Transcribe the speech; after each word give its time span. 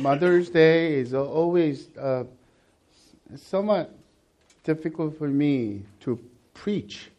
Mother's 0.00 0.48
Day 0.48 0.94
is 0.94 1.12
always 1.12 1.88
uh, 1.98 2.24
somewhat 3.36 3.94
difficult 4.64 5.18
for 5.18 5.28
me 5.28 5.82
to 6.00 6.18
preach. 6.54 7.10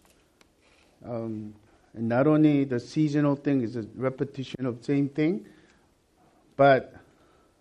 Um, 1.06 1.54
and 1.94 2.10
not 2.10 2.26
only 2.26 2.64
the 2.64 2.80
seasonal 2.80 3.36
thing 3.36 3.62
is 3.62 3.76
a 3.76 3.86
repetition 3.96 4.66
of 4.66 4.84
same 4.84 5.10
thing, 5.10 5.46
but 6.58 6.96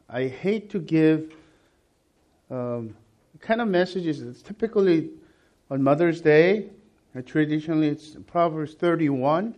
I 0.09 0.27
hate 0.27 0.71
to 0.71 0.79
give 0.79 1.34
um, 2.50 2.96
kind 3.40 3.60
of 3.60 3.68
messages. 3.68 4.22
It's 4.22 4.40
typically 4.40 5.10
on 5.71 5.82
Mother's 5.82 6.22
Day. 6.22 6.71
Uh, 7.14 7.21
traditionally, 7.26 7.88
it's 7.88 8.16
Proverbs 8.26 8.72
31 8.72 9.54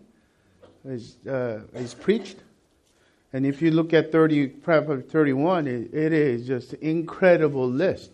is, 0.87 1.19
uh, 1.29 1.61
is 1.75 1.95
preached. 1.95 2.39
And 3.33 3.47
if 3.47 3.63
you 3.63 3.71
look 3.71 3.95
at 3.95 4.13
30, 4.13 4.49
Proverbs 4.49 5.11
31, 5.11 5.67
it, 5.67 5.95
it 5.95 6.13
is 6.13 6.47
just 6.47 6.75
an 6.75 6.81
incredible 6.83 7.69
list. 7.69 8.11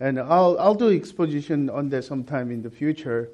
And 0.00 0.20
I'll, 0.20 0.58
I'll 0.58 0.74
do 0.74 0.90
exposition 0.90 1.70
on 1.70 1.88
that 1.90 2.04
sometime 2.04 2.50
in 2.50 2.62
the 2.62 2.70
future. 2.70 3.30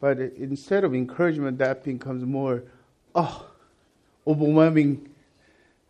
But 0.00 0.18
instead 0.18 0.84
of 0.84 0.94
encouragement, 0.94 1.58
that 1.58 1.82
becomes 1.82 2.24
more, 2.24 2.62
oh, 3.14 3.46
overwhelming, 4.26 5.08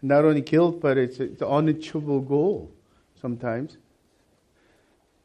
not 0.01 0.25
only 0.25 0.41
guilt, 0.41 0.81
but 0.81 0.97
it's, 0.97 1.21
it's 1.21 1.43
an 1.43 1.49
unachievable 1.49 2.21
goal 2.21 2.71
sometimes. 3.21 3.77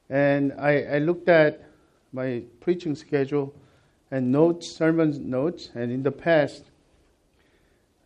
And 0.09 0.53
I, 0.59 0.83
I 0.83 0.97
looked 0.99 1.29
at 1.29 1.63
my 2.11 2.43
preaching 2.59 2.95
schedule 2.95 3.53
and 4.11 4.31
notes, 4.31 4.69
sermon 4.69 5.29
notes, 5.29 5.69
and 5.73 5.91
in 5.91 6.03
the 6.03 6.11
past, 6.11 6.65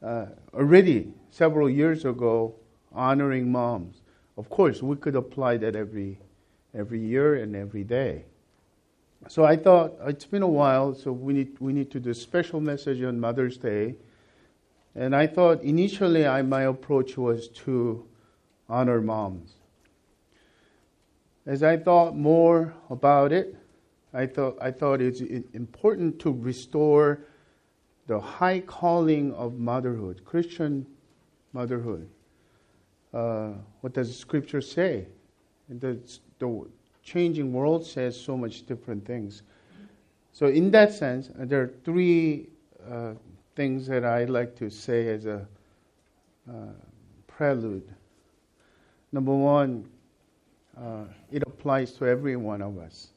uh, 0.01 0.25
already 0.53 1.13
several 1.29 1.69
years 1.69 2.05
ago, 2.05 2.55
honoring 2.93 3.51
moms. 3.51 4.01
Of 4.37 4.49
course, 4.49 4.81
we 4.81 4.95
could 4.95 5.15
apply 5.15 5.57
that 5.57 5.75
every 5.75 6.19
every 6.73 6.99
year 6.99 7.35
and 7.35 7.55
every 7.55 7.83
day. 7.83 8.25
So 9.27 9.43
I 9.43 9.57
thought 9.57 9.95
it's 10.05 10.25
been 10.25 10.43
a 10.43 10.47
while, 10.47 10.95
so 10.95 11.11
we 11.11 11.33
need 11.33 11.57
we 11.59 11.73
need 11.73 11.91
to 11.91 11.99
do 11.99 12.11
a 12.11 12.15
special 12.15 12.61
message 12.61 13.03
on 13.03 13.19
Mother's 13.19 13.57
Day. 13.57 13.95
And 14.95 15.15
I 15.15 15.27
thought 15.27 15.61
initially 15.61 16.25
I, 16.25 16.41
my 16.41 16.63
approach 16.63 17.17
was 17.17 17.47
to 17.65 18.05
honor 18.67 19.01
moms. 19.01 19.55
As 21.45 21.63
I 21.63 21.77
thought 21.77 22.15
more 22.15 22.73
about 22.89 23.31
it, 23.31 23.55
I 24.13 24.25
thought 24.25 24.57
I 24.61 24.71
thought 24.71 25.01
it's 25.01 25.21
important 25.53 26.19
to 26.19 26.31
restore 26.31 27.25
the 28.09 28.19
high 28.19 28.59
calling 28.59 29.31
of 29.35 29.59
motherhood, 29.59 30.25
Christian 30.25 30.83
motherhood. 31.53 32.09
Uh, 33.13 33.51
what 33.81 33.93
does 33.93 34.17
Scripture 34.17 34.61
say? 34.61 35.05
The, 35.69 35.99
the 36.39 36.65
changing 37.03 37.53
world 37.53 37.85
says 37.85 38.19
so 38.19 38.35
much 38.35 38.65
different 38.65 39.05
things. 39.05 39.43
So, 40.31 40.47
in 40.47 40.71
that 40.71 40.91
sense, 40.91 41.29
uh, 41.39 41.45
there 41.45 41.61
are 41.61 41.73
three 41.85 42.49
uh, 42.89 43.13
things 43.55 43.85
that 43.85 44.03
I 44.03 44.25
like 44.25 44.55
to 44.55 44.71
say 44.71 45.09
as 45.09 45.27
a 45.27 45.47
uh, 46.49 46.53
prelude. 47.27 47.93
Number 49.11 49.35
one, 49.35 49.87
uh, 50.75 51.03
it 51.31 51.43
applies 51.45 51.91
to 51.97 52.07
every 52.07 52.37
one 52.37 52.63
of 52.63 52.79
us. 52.79 53.09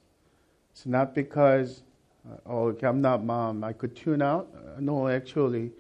It's 0.72 0.84
not 0.84 1.14
because, 1.14 1.82
oh, 2.46 2.68
okay, 2.68 2.86
I'm 2.86 3.00
not 3.00 3.24
mom, 3.24 3.64
I 3.64 3.72
could 3.72 3.96
tune 3.96 4.22
out. 4.22 4.48
Uh, 4.54 4.80
no, 4.80 5.08
actually, 5.08 5.72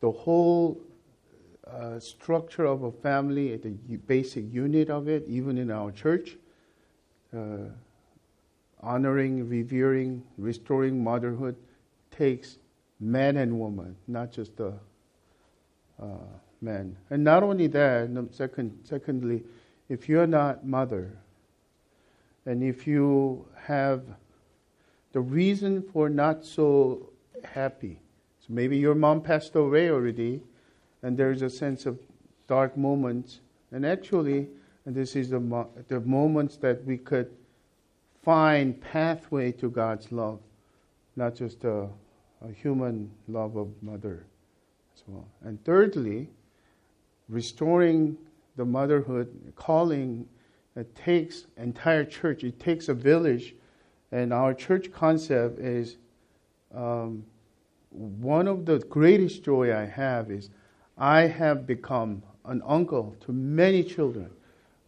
the 0.00 0.10
whole 0.10 0.80
uh, 1.66 1.98
structure 1.98 2.64
of 2.64 2.82
a 2.82 2.92
family, 2.92 3.56
the 3.56 3.96
basic 4.06 4.52
unit 4.52 4.90
of 4.90 5.08
it, 5.08 5.24
even 5.28 5.58
in 5.58 5.70
our 5.70 5.90
church, 5.90 6.36
uh, 7.36 7.68
honoring, 8.80 9.48
revering, 9.48 10.22
restoring 10.36 11.02
motherhood 11.02 11.56
takes 12.10 12.58
man 13.00 13.36
and 13.36 13.58
woman, 13.58 13.96
not 14.06 14.30
just 14.30 14.56
the 14.56 14.72
uh, 16.00 16.06
men. 16.60 16.96
And 17.10 17.24
not 17.24 17.42
only 17.42 17.66
that, 17.68 18.28
second, 18.32 18.78
secondly, 18.84 19.42
if 19.88 20.08
you're 20.08 20.26
not 20.26 20.66
mother, 20.66 21.16
and 22.46 22.62
if 22.62 22.86
you 22.86 23.46
have 23.56 24.02
the 25.14 25.20
reason 25.20 25.80
for 25.80 26.08
not 26.08 26.44
so 26.44 27.10
happy, 27.44 28.00
so 28.40 28.46
maybe 28.48 28.76
your 28.76 28.96
mom 28.96 29.20
passed 29.20 29.54
away 29.54 29.88
already, 29.88 30.42
and 31.04 31.16
there's 31.16 31.40
a 31.40 31.48
sense 31.48 31.86
of 31.86 32.00
dark 32.48 32.76
moments, 32.76 33.40
and 33.70 33.86
actually, 33.86 34.48
and 34.84 34.94
this 34.94 35.14
is 35.14 35.30
the, 35.30 35.38
mo- 35.38 35.70
the 35.86 36.00
moments 36.00 36.56
that 36.56 36.84
we 36.84 36.98
could 36.98 37.30
find 38.24 38.80
pathway 38.80 39.52
to 39.52 39.70
God's 39.70 40.10
love, 40.10 40.40
not 41.14 41.36
just 41.36 41.62
a, 41.62 41.88
a 42.42 42.50
human 42.52 43.08
love 43.28 43.54
of 43.56 43.68
mother 43.82 44.26
as 44.96 45.04
well. 45.06 45.28
And 45.44 45.64
thirdly, 45.64 46.28
restoring 47.28 48.18
the 48.56 48.64
motherhood 48.64 49.52
calling 49.54 50.26
it 50.74 50.92
takes 50.96 51.46
entire 51.56 52.04
church. 52.04 52.42
It 52.42 52.58
takes 52.58 52.88
a 52.88 52.94
village, 52.94 53.54
and 54.14 54.32
our 54.32 54.54
church 54.54 54.92
concept 54.92 55.58
is 55.58 55.96
um, 56.72 57.24
one 57.90 58.46
of 58.46 58.64
the 58.64 58.78
greatest 58.78 59.42
joy 59.42 59.76
I 59.76 59.86
have 59.86 60.30
is 60.30 60.50
I 60.96 61.22
have 61.22 61.66
become 61.66 62.22
an 62.44 62.62
uncle 62.64 63.16
to 63.22 63.32
many 63.32 63.82
children. 63.82 64.30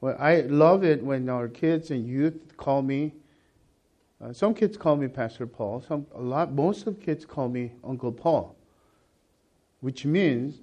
Well, 0.01 0.15
I 0.21 0.43
love 0.43 0.85
it 0.85 1.03
when 1.03 1.29
our 1.29 1.49
kids 1.49 1.91
and 1.91 2.07
youth 2.07 2.57
call 2.57 2.83
me. 2.83 3.15
Uh, 4.23 4.33
some 4.33 4.55
kids 4.55 4.77
call 4.77 4.95
me 4.95 5.09
Pastor 5.09 5.49
Paul. 5.49 5.83
Some 5.89 6.07
a 6.15 6.21
lot. 6.21 6.53
Most 6.53 6.87
of 6.87 7.01
kids 7.01 7.25
call 7.25 7.49
me 7.49 7.73
Uncle 7.83 8.13
Paul, 8.13 8.55
which 9.81 10.05
means 10.05 10.61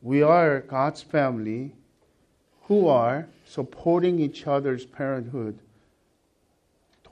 we 0.00 0.22
are 0.22 0.60
God's 0.60 1.02
family 1.02 1.74
who 2.62 2.88
are 2.88 3.28
supporting 3.44 4.20
each 4.20 4.46
other's 4.46 4.86
parenthood 4.86 5.58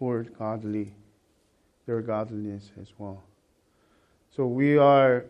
toward 0.03 0.37
godly, 0.37 0.93
their 1.87 2.03
godliness 2.03 2.73
as 2.81 2.89
well. 2.99 3.23
So 4.35 4.47
we 4.49 4.77
are 4.77 5.27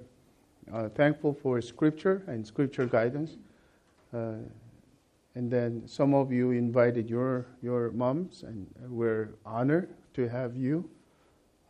uh, 0.72 0.88
thankful 0.88 1.34
for 1.34 1.60
Scripture 1.60 2.22
and 2.26 2.46
Scripture 2.46 2.86
guidance. 2.86 3.36
Uh, 4.14 4.36
and 5.34 5.50
then 5.50 5.82
some 5.84 6.14
of 6.14 6.32
you 6.32 6.52
invited 6.52 7.10
your, 7.10 7.44
your 7.60 7.90
moms, 7.90 8.44
and 8.44 8.66
we're 8.88 9.34
honored 9.44 9.90
to 10.14 10.26
have 10.26 10.56
you, 10.56 10.88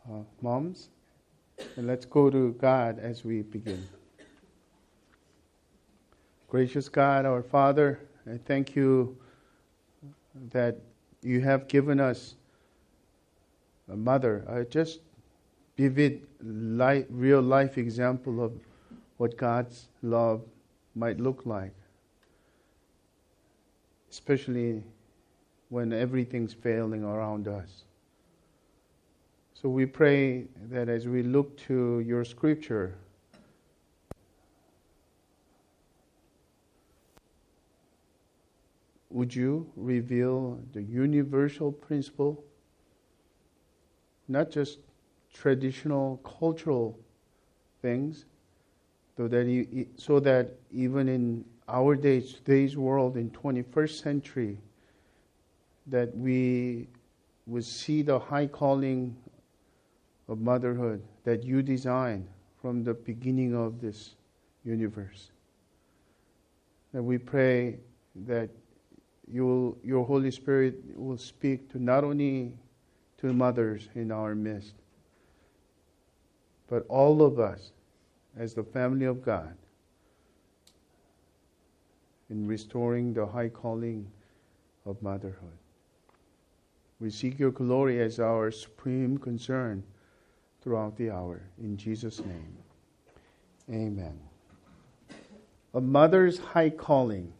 uh, 0.09 0.19
moms. 0.41 0.87
And 1.75 1.85
let's 1.85 2.05
go 2.05 2.29
to 2.29 2.53
God 2.53 2.99
as 2.99 3.25
we 3.25 3.41
begin. 3.41 3.85
Gracious 6.47 6.87
God, 6.87 7.25
our 7.25 7.43
Father, 7.43 7.99
I 8.25 8.39
thank 8.45 8.77
you 8.77 9.17
that 10.53 10.77
you 11.21 11.41
have 11.41 11.67
given 11.67 11.99
us 11.99 12.35
a 13.91 13.95
mother, 13.95 14.43
a 14.47 14.63
just 14.65 14.99
vivid, 15.77 16.21
life, 16.41 17.05
real 17.09 17.41
life 17.41 17.77
example 17.77 18.43
of 18.43 18.53
what 19.17 19.37
God's 19.37 19.87
love 20.01 20.41
might 20.95 21.19
look 21.19 21.45
like, 21.45 21.73
especially 24.11 24.83
when 25.69 25.91
everything's 25.91 26.53
failing 26.53 27.03
around 27.03 27.47
us. 27.47 27.83
So 29.53 29.69
we 29.69 29.85
pray 29.85 30.45
that 30.69 30.89
as 30.89 31.07
we 31.07 31.23
look 31.23 31.57
to 31.67 32.01
your 32.01 32.25
scripture, 32.25 32.95
would 39.09 39.33
you 39.33 39.71
reveal 39.75 40.59
the 40.73 40.81
universal 40.81 41.71
principle, 41.71 42.43
not 44.27 44.51
just 44.51 44.79
traditional 45.33 46.17
cultural 46.17 46.97
things, 47.81 48.25
so 49.17 49.27
that, 49.27 49.87
so 49.97 50.19
that 50.19 50.51
even 50.71 51.07
in 51.07 51.45
our 51.67 51.95
days, 51.95 52.33
today's 52.33 52.75
world, 52.75 53.17
in 53.17 53.29
21st 53.31 54.01
century, 54.01 54.57
that 55.87 56.15
we 56.15 56.87
would 57.45 57.65
see 57.65 58.01
the 58.01 58.17
high 58.17 58.47
calling 58.47 59.15
of 60.27 60.39
motherhood 60.39 61.01
that 61.23 61.43
you 61.43 61.61
designed 61.61 62.27
from 62.61 62.83
the 62.83 62.93
beginning 62.93 63.55
of 63.55 63.81
this 63.81 64.15
universe. 64.63 65.31
And 66.93 67.05
we 67.05 67.17
pray 67.17 67.79
that 68.27 68.49
you 69.27 69.77
your 69.83 70.05
Holy 70.05 70.31
Spirit 70.31 70.75
will 70.95 71.17
speak 71.17 71.69
to 71.71 71.79
not 71.81 72.03
only 72.03 72.53
to 73.23 73.33
mothers 73.33 73.89
in 73.95 74.11
our 74.11 74.35
midst, 74.35 74.75
but 76.69 76.85
all 76.89 77.23
of 77.23 77.39
us 77.39 77.71
as 78.37 78.53
the 78.53 78.63
family 78.63 79.05
of 79.05 79.23
God. 79.23 79.55
in 82.33 82.47
restoring 82.47 83.13
the 83.13 83.25
high 83.25 83.49
calling 83.49 84.07
of 84.85 84.99
motherhood. 85.03 85.57
We 86.99 87.11
seek 87.11 87.37
your 87.37 87.51
glory 87.51 88.01
as 88.01 88.19
our 88.19 88.49
supreme 88.49 89.19
concern 89.19 89.83
throughout 90.61 90.97
the 90.97 91.11
hour. 91.11 91.41
In 91.61 91.77
Jesus' 91.77 92.19
name, 92.19 92.57
amen. 93.69 94.19
A 95.75 95.81
mother's 95.81 96.39
high 96.39 96.71
calling. 96.71 97.31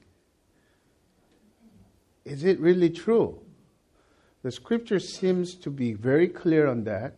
Is 2.24 2.44
it 2.44 2.60
really 2.60 2.92
true? 2.92 3.43
The 4.44 4.51
scripture 4.51 5.00
seems 5.00 5.56
to 5.56 5.69
be 5.69 5.94
very 5.94 6.28
clear 6.28 6.68
on 6.68 6.84
that. 6.84 7.16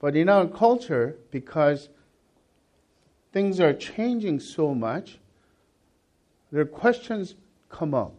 But 0.00 0.16
in 0.16 0.28
our 0.28 0.46
culture, 0.46 1.16
because 1.30 1.90
things 3.32 3.60
are 3.60 3.74
changing 3.74 4.40
so 4.40 4.74
much, 4.74 5.18
there 6.50 6.62
are 6.62 6.66
questions 6.66 7.34
come 7.68 7.94
up. 7.94 8.14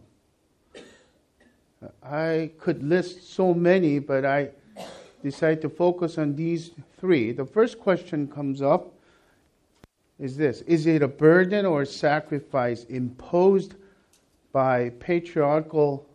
I 2.02 2.52
could 2.58 2.82
list 2.82 3.32
so 3.32 3.54
many, 3.54 3.98
but 3.98 4.24
I 4.24 4.50
decide 5.22 5.60
to 5.62 5.68
focus 5.68 6.16
on 6.16 6.36
these 6.36 6.70
three. 6.98 7.32
The 7.32 7.44
first 7.44 7.80
question 7.80 8.28
comes 8.28 8.62
up 8.62 8.94
is 10.18 10.36
this 10.36 10.60
Is 10.62 10.86
it 10.86 11.02
a 11.02 11.08
burden 11.08 11.64
or 11.64 11.84
sacrifice 11.84 12.84
imposed 12.84 13.74
by 14.52 14.90
patriarchal, 15.00 16.06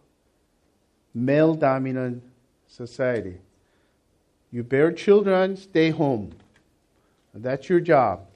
male 1.15 1.55
dominant 1.55 2.21
society? 2.67 3.37
You 4.51 4.63
bear 4.63 4.91
children, 4.91 5.57
stay 5.57 5.89
home. 5.89 6.31
That's 7.33 7.67
your 7.67 7.79
job. 7.79 8.27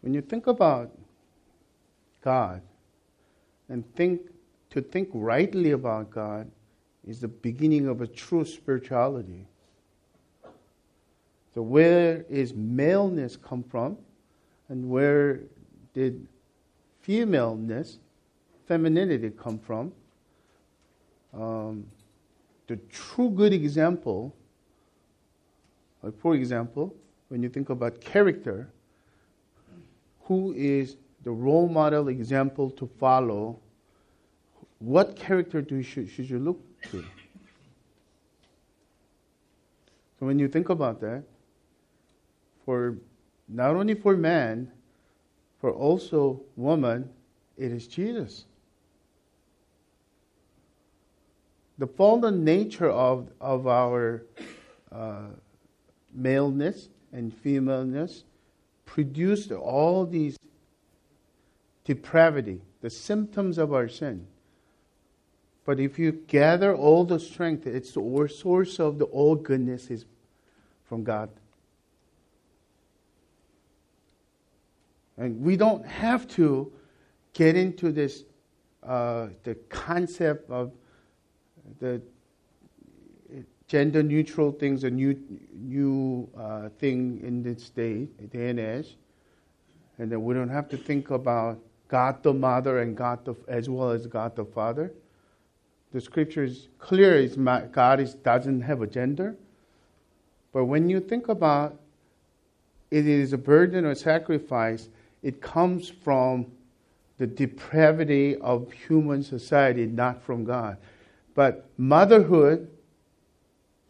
When 0.00 0.14
you 0.14 0.20
think 0.20 0.46
about 0.46 0.90
God 2.22 2.62
and 3.68 3.84
think 3.94 4.20
to 4.70 4.80
think 4.80 5.08
rightly 5.12 5.70
about 5.70 6.10
God 6.10 6.50
is 7.06 7.20
the 7.20 7.28
beginning 7.28 7.86
of 7.86 8.00
a 8.00 8.06
true 8.06 8.44
spirituality. 8.44 9.46
So 11.54 11.62
where 11.62 12.24
is 12.28 12.54
maleness 12.54 13.36
come 13.36 13.62
from 13.62 13.96
and 14.68 14.88
where 14.88 15.40
did 15.92 16.26
femaleness, 17.02 17.98
femininity 18.66 19.30
come 19.30 19.58
from? 19.58 19.92
Um, 21.36 21.86
the 22.66 22.76
true 22.90 23.30
good 23.30 23.52
example, 23.52 24.34
like 26.02 26.18
for 26.18 26.34
example, 26.34 26.94
when 27.28 27.42
you 27.42 27.48
think 27.48 27.70
about 27.70 28.00
character, 28.00 28.68
who 30.22 30.52
is 30.56 30.96
the 31.24 31.30
role 31.30 31.68
model 31.68 32.08
example 32.08 32.70
to 32.70 32.86
follow, 32.98 33.58
what 34.78 35.16
character 35.16 35.60
do 35.60 35.76
you, 35.76 35.82
should, 35.82 36.08
should 36.08 36.28
you 36.28 36.38
look 36.38 36.60
to? 36.90 37.04
So 40.18 40.26
when 40.26 40.38
you 40.38 40.48
think 40.48 40.68
about 40.68 41.00
that, 41.00 41.24
for 42.64 42.96
not 43.48 43.76
only 43.76 43.94
for 43.94 44.16
man, 44.16 44.70
for 45.60 45.72
also 45.72 46.40
woman, 46.56 47.08
it 47.56 47.72
is 47.72 47.86
Jesus. 47.86 48.44
The 51.78 51.86
fallen 51.86 52.44
nature 52.44 52.90
of, 52.90 53.28
of 53.40 53.66
our 53.66 54.24
uh, 54.92 55.26
maleness 56.12 56.88
and 57.12 57.34
femaleness 57.34 58.24
produced 58.86 59.50
all 59.50 60.06
these 60.06 60.38
depravity, 61.84 62.60
the 62.80 62.90
symptoms 62.90 63.58
of 63.58 63.72
our 63.72 63.88
sin. 63.88 64.26
But 65.64 65.80
if 65.80 65.98
you 65.98 66.12
gather 66.12 66.74
all 66.74 67.04
the 67.04 67.18
strength, 67.18 67.66
it's 67.66 67.92
the 67.92 68.28
source 68.28 68.78
of 68.78 68.98
the 68.98 69.06
all 69.06 69.34
goodness 69.34 69.90
is 69.90 70.04
from 70.84 71.02
God. 71.02 71.30
And 75.16 75.40
we 75.40 75.56
don't 75.56 75.86
have 75.86 76.28
to 76.28 76.72
get 77.32 77.56
into 77.56 77.92
this 77.92 78.24
uh, 78.82 79.28
the 79.44 79.54
concept 79.70 80.50
of 80.50 80.72
the 81.80 82.00
gender 83.66 84.02
neutral 84.02 84.52
things, 84.52 84.84
a 84.84 84.90
new 84.90 85.18
new 85.52 86.28
uh, 86.38 86.68
thing 86.78 87.20
in 87.24 87.42
this 87.42 87.70
day, 87.70 88.06
day 88.30 88.50
and 88.50 88.60
age, 88.60 88.96
and 89.98 90.10
then 90.10 90.22
we 90.24 90.34
don't 90.34 90.48
have 90.48 90.68
to 90.68 90.76
think 90.76 91.10
about 91.10 91.58
God 91.88 92.22
the 92.22 92.32
Mother 92.32 92.80
and 92.80 92.96
God 92.96 93.24
the, 93.24 93.34
as 93.48 93.68
well 93.68 93.90
as 93.90 94.06
God 94.06 94.36
the 94.36 94.44
Father. 94.44 94.92
The 95.92 96.00
scripture 96.00 96.44
is 96.44 96.68
clear: 96.78 97.16
is 97.16 97.36
God 97.72 98.00
is, 98.00 98.14
doesn't 98.14 98.62
have 98.62 98.82
a 98.82 98.86
gender. 98.86 99.36
But 100.52 100.66
when 100.66 100.88
you 100.88 101.00
think 101.00 101.28
about 101.28 101.80
it 102.90 103.06
is 103.08 103.32
a 103.32 103.38
burden 103.38 103.84
or 103.84 103.94
sacrifice, 103.94 104.88
it 105.22 105.40
comes 105.40 105.88
from 105.88 106.46
the 107.18 107.26
depravity 107.26 108.36
of 108.36 108.70
human 108.72 109.22
society, 109.22 109.86
not 109.86 110.22
from 110.22 110.44
God. 110.44 110.76
But 111.34 111.68
motherhood 111.76 112.68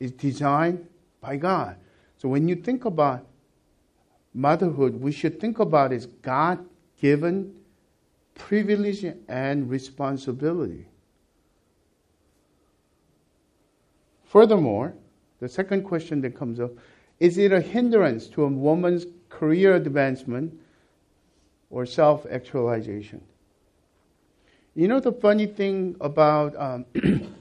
is 0.00 0.12
designed 0.12 0.86
by 1.20 1.36
God. 1.36 1.76
So 2.16 2.28
when 2.28 2.48
you 2.48 2.56
think 2.56 2.84
about 2.84 3.26
motherhood, 4.32 5.00
we 5.00 5.12
should 5.12 5.40
think 5.40 5.58
about 5.58 5.92
it 5.92 5.96
as 5.96 6.06
God 6.06 6.64
given 7.00 7.54
privilege 8.34 9.04
and 9.28 9.70
responsibility. 9.70 10.86
Furthermore, 14.24 14.94
the 15.40 15.48
second 15.48 15.84
question 15.84 16.20
that 16.22 16.34
comes 16.34 16.58
up 16.58 16.72
is 17.20 17.38
it 17.38 17.52
a 17.52 17.60
hindrance 17.60 18.26
to 18.28 18.42
a 18.42 18.48
woman's 18.48 19.06
career 19.28 19.76
advancement 19.76 20.52
or 21.70 21.86
self 21.86 22.26
actualization? 22.28 23.20
You 24.76 24.88
know 24.88 24.98
the 24.98 25.12
funny 25.12 25.46
thing 25.46 25.96
about 26.00 26.56
um, 26.56 26.84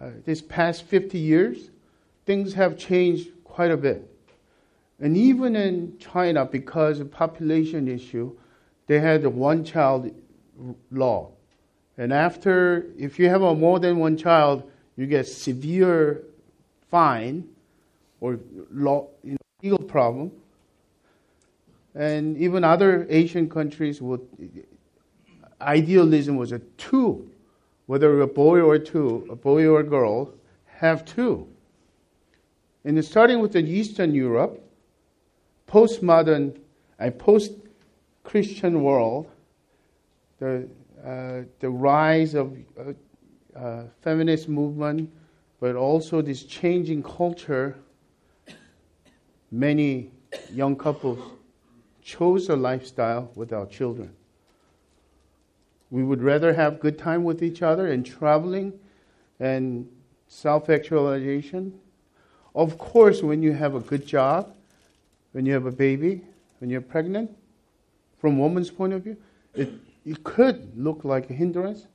uh, 0.00 0.10
this 0.24 0.40
past 0.40 0.84
50 0.84 1.18
years? 1.18 1.70
Things 2.24 2.54
have 2.54 2.78
changed 2.78 3.28
quite 3.44 3.70
a 3.70 3.76
bit. 3.76 4.08
And 5.00 5.16
even 5.16 5.54
in 5.54 5.98
China, 5.98 6.46
because 6.46 6.98
of 7.00 7.10
population 7.10 7.88
issue, 7.88 8.34
they 8.86 9.00
had 9.00 9.24
a 9.24 9.30
one 9.30 9.64
child 9.64 10.10
law. 10.90 11.30
And 11.98 12.10
after, 12.10 12.86
if 12.98 13.18
you 13.18 13.28
have 13.28 13.42
a 13.42 13.54
more 13.54 13.78
than 13.78 13.98
one 13.98 14.16
child, 14.16 14.70
you 14.96 15.06
get 15.06 15.26
severe 15.26 16.22
fine 16.90 17.48
or 18.20 18.38
law, 18.70 19.08
you 19.22 19.32
know, 19.32 19.38
legal 19.62 19.78
problem. 19.78 20.32
And 21.94 22.38
even 22.38 22.64
other 22.64 23.06
Asian 23.10 23.50
countries 23.50 24.00
would, 24.00 24.26
idealism 25.62 26.36
was 26.36 26.52
a 26.52 26.58
two, 26.76 27.30
whether 27.86 28.20
a 28.20 28.26
boy 28.26 28.60
or 28.60 28.78
two, 28.78 29.26
a 29.30 29.36
boy 29.36 29.66
or 29.66 29.80
a 29.80 29.84
girl, 29.84 30.32
have 30.66 31.04
two. 31.04 31.46
And 32.84 33.02
starting 33.04 33.40
with 33.40 33.52
the 33.52 33.60
Eastern 33.60 34.14
Europe, 34.14 34.60
postmodern 35.68 36.58
and 36.98 37.18
post 37.18 37.52
Christian 38.24 38.82
world, 38.82 39.30
the, 40.38 40.68
uh, 41.04 41.42
the 41.60 41.70
rise 41.70 42.34
of 42.34 42.56
uh, 42.78 43.58
uh, 43.58 43.84
feminist 44.00 44.48
movement, 44.48 45.10
but 45.60 45.76
also 45.76 46.22
this 46.22 46.42
changing 46.44 47.02
culture, 47.02 47.76
many 49.50 50.10
young 50.52 50.74
couples 50.74 51.18
chose 52.02 52.48
a 52.48 52.56
lifestyle 52.56 53.30
without 53.36 53.70
children. 53.70 54.12
We 55.92 56.02
would 56.02 56.22
rather 56.22 56.54
have 56.54 56.80
good 56.80 56.96
time 56.96 57.22
with 57.22 57.42
each 57.42 57.60
other 57.60 57.88
and 57.88 58.04
traveling 58.04 58.72
and 59.38 59.86
self-actualization. 60.26 61.78
Of 62.54 62.78
course, 62.78 63.22
when 63.22 63.42
you 63.42 63.52
have 63.52 63.74
a 63.74 63.80
good 63.80 64.06
job, 64.06 64.56
when 65.32 65.44
you 65.44 65.52
have 65.52 65.66
a 65.66 65.70
baby, 65.70 66.22
when 66.60 66.70
you're 66.70 66.80
pregnant, 66.80 67.30
from 68.18 68.38
woman's 68.38 68.70
point 68.70 68.94
of 68.94 69.04
view, 69.04 69.18
it, 69.54 69.70
it 70.06 70.24
could 70.24 70.78
look 70.78 71.04
like 71.04 71.28
a 71.28 71.34
hindrance 71.34 71.86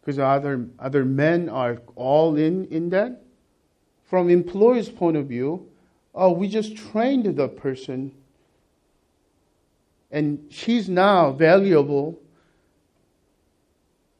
because 0.00 0.20
other, 0.20 0.68
other 0.78 1.04
men 1.04 1.48
are 1.48 1.82
all 1.96 2.36
in 2.36 2.66
in 2.66 2.90
that. 2.90 3.24
From 4.04 4.30
employer's 4.30 4.88
point 4.88 5.16
of 5.16 5.26
view, 5.26 5.68
oh, 6.14 6.30
we 6.30 6.46
just 6.46 6.76
trained 6.76 7.24
the 7.36 7.48
person 7.48 8.12
and 10.12 10.46
she's 10.48 10.88
now 10.88 11.32
valuable 11.32 12.16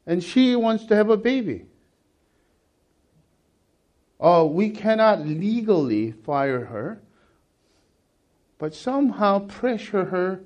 and 0.05 0.23
she 0.23 0.55
wants 0.55 0.85
to 0.85 0.95
have 0.95 1.09
a 1.09 1.17
baby. 1.17 1.65
Oh, 4.19 4.45
we 4.45 4.69
cannot 4.69 5.25
legally 5.25 6.11
fire 6.11 6.65
her, 6.65 7.01
but 8.57 8.75
somehow 8.75 9.47
pressure 9.47 10.05
her 10.05 10.41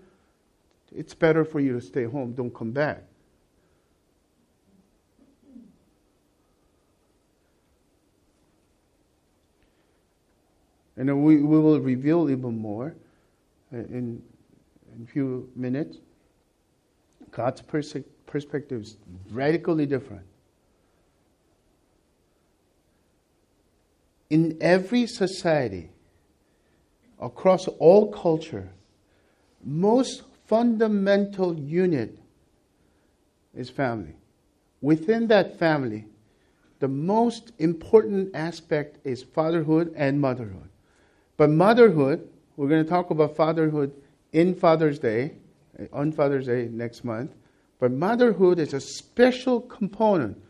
it's 0.96 1.14
better 1.14 1.44
for 1.44 1.60
you 1.60 1.74
to 1.74 1.82
stay 1.82 2.06
home, 2.06 2.34
don't 2.34 2.54
come 2.54 2.72
back. 2.72 3.04
And 10.98 11.24
we, 11.24 11.38
we 11.38 11.60
will 11.60 11.82
reveal 11.82 12.30
even 12.30 12.58
more 12.58 12.96
uh, 13.74 13.78
in, 13.78 14.22
in 14.96 15.04
a 15.04 15.12
few 15.12 15.50
minutes. 15.54 15.98
God's 17.32 17.62
pers- 17.62 17.98
perspective 18.26 18.82
is 18.82 18.98
radically 19.32 19.86
different. 19.86 20.26
In 24.30 24.58
every 24.60 25.06
society, 25.08 25.90
across 27.20 27.68
all 27.68 28.12
culture, 28.12 28.70
most 29.64 30.24
fundamental 30.46 31.58
unit 31.58 32.18
is 33.56 33.70
family. 33.70 34.16
Within 34.82 35.28
that 35.28 35.58
family, 35.58 36.06
the 36.80 36.88
most 36.88 37.52
important 37.60 38.36
aspect 38.36 38.98
is 39.04 39.24
fatherhood 39.24 39.94
and 39.96 40.20
motherhood. 40.20 40.70
But 41.38 41.50
motherhood, 41.50 42.28
we're 42.58 42.70
going 42.70 42.84
to 42.84 42.90
talk 42.90 43.10
about 43.10 43.36
fatherhood 43.36 43.94
in 44.34 44.54
Father's 44.54 45.00
Day, 45.00 45.34
on 45.92 46.12
Father's 46.12 46.46
Day 46.46 46.68
next 46.72 47.04
month. 47.04 47.32
But 47.80 47.92
motherhood 47.92 48.60
is 48.60 48.74
a 48.74 48.80
special 48.80 49.62
component 49.62 50.42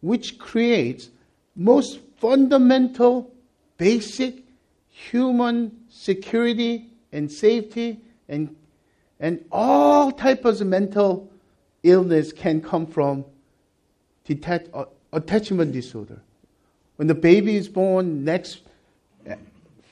which 0.00 0.38
creates 0.38 1.10
most 1.54 2.00
fundamental, 2.18 3.32
basic 3.78 4.42
human 4.88 5.76
security 5.88 6.88
and 7.12 7.30
safety 7.30 8.00
and, 8.28 8.54
and 9.20 9.44
all 9.52 10.10
types 10.10 10.60
of 10.60 10.66
mental 10.66 11.30
illness 11.82 12.32
can 12.32 12.60
come 12.60 12.86
from 12.86 13.24
detach, 14.24 14.66
uh, 14.74 14.84
attachment 15.12 15.72
disorder. 15.72 16.20
When 16.96 17.08
the 17.08 17.14
baby 17.14 17.56
is 17.56 17.68
born, 17.68 18.24
next 18.24 18.62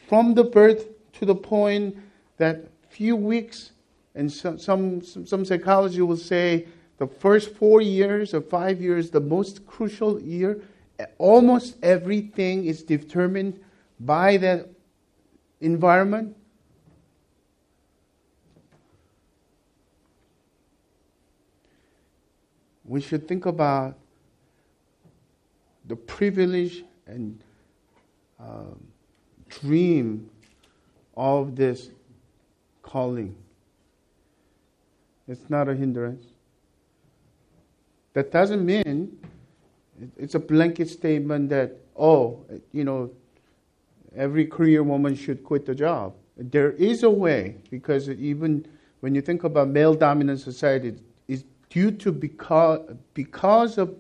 from 0.09 0.35
the 0.35 0.45
birth 0.45 0.89
to 1.15 1.25
the 1.25 1.35
point 1.35 1.97
that 2.37 2.67
few 2.89 3.15
weeks, 3.15 3.71
and 4.15 4.31
some, 4.31 4.59
some, 4.59 5.03
some 5.03 5.45
psychology 5.45 6.03
will 6.03 6.17
say 6.17 6.67
the 6.99 7.07
first 7.07 7.55
four 7.55 7.81
years 7.81 8.35
or 8.35 8.41
five 8.41 8.81
years, 8.81 9.11
the 9.11 9.21
most 9.21 9.67
crucial 9.67 10.21
year, 10.21 10.61
almost 11.19 11.77
everything 11.83 12.67
is 12.67 12.83
determined 12.83 13.59
by 14.01 14.37
that 14.37 14.69
environment. 15.61 16.37
We 22.85 23.01
should 23.01 23.29
think 23.29 23.47
about 23.47 23.97
the 25.87 25.97
privilege 25.97 26.85
and 27.07 27.43
um, 28.39 28.85
dream 29.49 30.29
of 31.17 31.57
this 31.57 31.91
calling. 32.83 33.37
It's 35.31 35.49
not 35.49 35.69
a 35.69 35.77
hindrance. 35.77 36.25
That 38.15 38.33
doesn't 38.33 38.67
mean 38.67 39.17
it's 40.19 40.35
a 40.35 40.41
blanket 40.41 40.89
statement 40.91 41.51
that, 41.51 41.77
oh, 41.97 42.45
you 42.73 42.83
know, 42.83 43.13
every 44.17 44.45
career 44.45 44.83
woman 44.83 45.15
should 45.15 45.45
quit 45.45 45.67
the 45.67 45.75
job. 45.75 46.15
There 46.37 46.73
is 46.73 47.05
a 47.05 47.11
way, 47.11 47.59
because 47.71 48.09
even 48.09 48.67
when 49.01 49.15
you 49.15 49.21
think 49.21 49.45
about 49.45 49.69
male 49.69 49.95
dominant 49.95 50.41
society, 50.41 50.97
it's 51.29 51.45
due 51.69 51.93
to 51.93 52.11
because, 52.11 52.81
because 53.15 53.79
of 53.79 53.95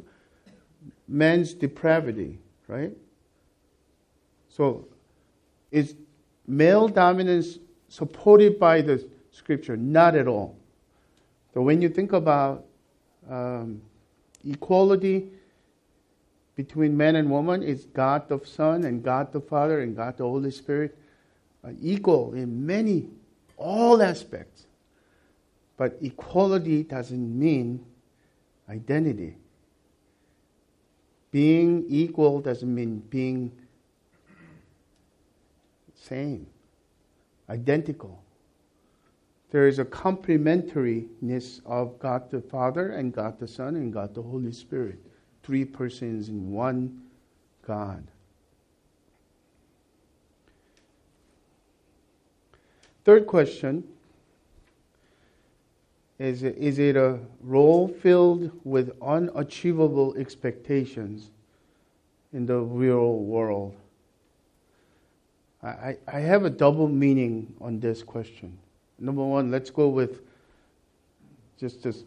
man's 1.06 1.54
depravity, 1.54 2.40
right? 2.66 2.90
So 4.48 4.88
is 5.70 5.94
male 6.48 6.88
dominance 6.88 7.58
supported 7.88 8.58
by 8.58 8.80
the 8.80 9.06
scripture? 9.30 9.76
Not 9.76 10.16
at 10.16 10.26
all. 10.26 10.59
So 11.52 11.62
when 11.62 11.82
you 11.82 11.88
think 11.88 12.12
about 12.12 12.64
um, 13.28 13.82
equality 14.44 15.28
between 16.54 16.96
man 16.96 17.16
and 17.16 17.30
woman, 17.30 17.62
it's 17.62 17.86
God 17.86 18.28
the 18.28 18.40
Son 18.44 18.84
and 18.84 19.02
God 19.02 19.32
the 19.32 19.40
Father 19.40 19.80
and 19.80 19.96
God 19.96 20.16
the 20.16 20.24
Holy 20.24 20.50
Spirit 20.50 20.96
uh, 21.64 21.70
equal 21.80 22.34
in 22.34 22.66
many, 22.66 23.08
all 23.56 24.02
aspects. 24.02 24.66
But 25.76 25.96
equality 26.02 26.82
doesn't 26.82 27.38
mean 27.38 27.84
identity. 28.68 29.36
Being 31.30 31.84
equal 31.88 32.40
doesn't 32.40 32.72
mean 32.72 33.02
being 33.08 33.52
same, 35.94 36.46
identical. 37.48 38.22
There 39.50 39.66
is 39.66 39.80
a 39.80 39.84
complementariness 39.84 41.60
of 41.66 41.98
God 41.98 42.30
the 42.30 42.40
Father 42.40 42.90
and 42.90 43.12
God 43.12 43.38
the 43.38 43.48
Son 43.48 43.74
and 43.76 43.92
God 43.92 44.14
the 44.14 44.22
Holy 44.22 44.52
Spirit. 44.52 44.98
Three 45.42 45.64
persons 45.64 46.28
in 46.28 46.52
one 46.52 47.02
God. 47.66 48.06
Third 53.04 53.26
question 53.26 53.82
is, 56.20 56.42
is 56.44 56.78
it 56.78 56.96
a 56.96 57.18
role 57.42 57.88
filled 57.88 58.52
with 58.62 58.92
unachievable 59.02 60.14
expectations 60.16 61.30
in 62.32 62.46
the 62.46 62.58
real 62.58 63.16
world? 63.16 63.74
I, 65.62 65.96
I 66.06 66.20
have 66.20 66.44
a 66.44 66.50
double 66.50 66.88
meaning 66.88 67.52
on 67.60 67.80
this 67.80 68.02
question. 68.02 68.56
Number 69.00 69.24
one, 69.24 69.50
let's 69.50 69.70
go 69.70 69.88
with 69.88 70.20
just 71.58 71.82
this 71.82 72.04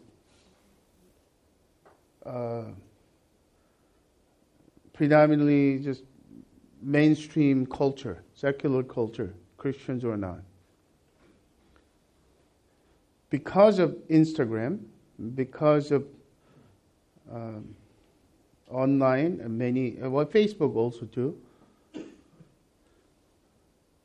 uh, 2.24 2.62
predominantly 4.92 5.80
just 5.80 6.04
mainstream 6.80 7.66
culture, 7.66 8.22
secular 8.34 8.82
culture, 8.82 9.34
Christians 9.58 10.04
or 10.04 10.16
not. 10.16 10.38
Because 13.28 13.80
of 13.80 13.90
Instagram, 14.08 14.78
because 15.34 15.90
of 15.90 16.06
um, 17.32 17.74
online 18.70 19.40
and 19.42 19.58
many, 19.58 19.96
well, 20.00 20.24
Facebook 20.24 20.76
also 20.76 21.06
too, 21.06 21.36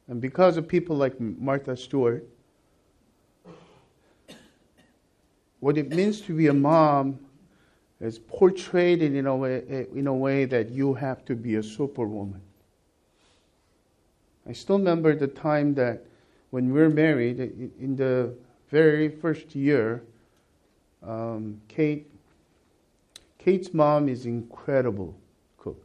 and 0.07 0.19
because 0.19 0.57
of 0.57 0.67
people 0.67 0.95
like 0.95 1.19
Martha 1.19 1.77
Stewart, 1.77 2.25
what 5.59 5.77
it 5.77 5.89
means 5.89 6.21
to 6.21 6.35
be 6.35 6.47
a 6.47 6.53
mom 6.53 7.19
is 7.99 8.19
portrayed 8.19 9.01
in 9.01 9.27
a 9.27 9.35
way, 9.35 9.87
in 9.93 10.07
a 10.07 10.13
way 10.13 10.45
that 10.45 10.69
you 10.69 10.93
have 10.93 11.25
to 11.25 11.35
be 11.35 11.55
a 11.55 11.63
superwoman. 11.63 12.41
I 14.47 14.53
still 14.53 14.77
remember 14.77 15.15
the 15.15 15.27
time 15.27 15.73
that 15.75 16.05
when 16.49 16.73
we 16.73 16.79
were 16.79 16.89
married, 16.89 17.39
in 17.79 17.95
the 17.95 18.33
very 18.69 19.09
first 19.09 19.53
year, 19.53 20.01
um, 21.03 21.61
Kate, 21.67 22.09
Kate's 23.37 23.73
mom 23.73 24.09
is 24.09 24.25
incredible 24.25 25.15
cook. 25.57 25.81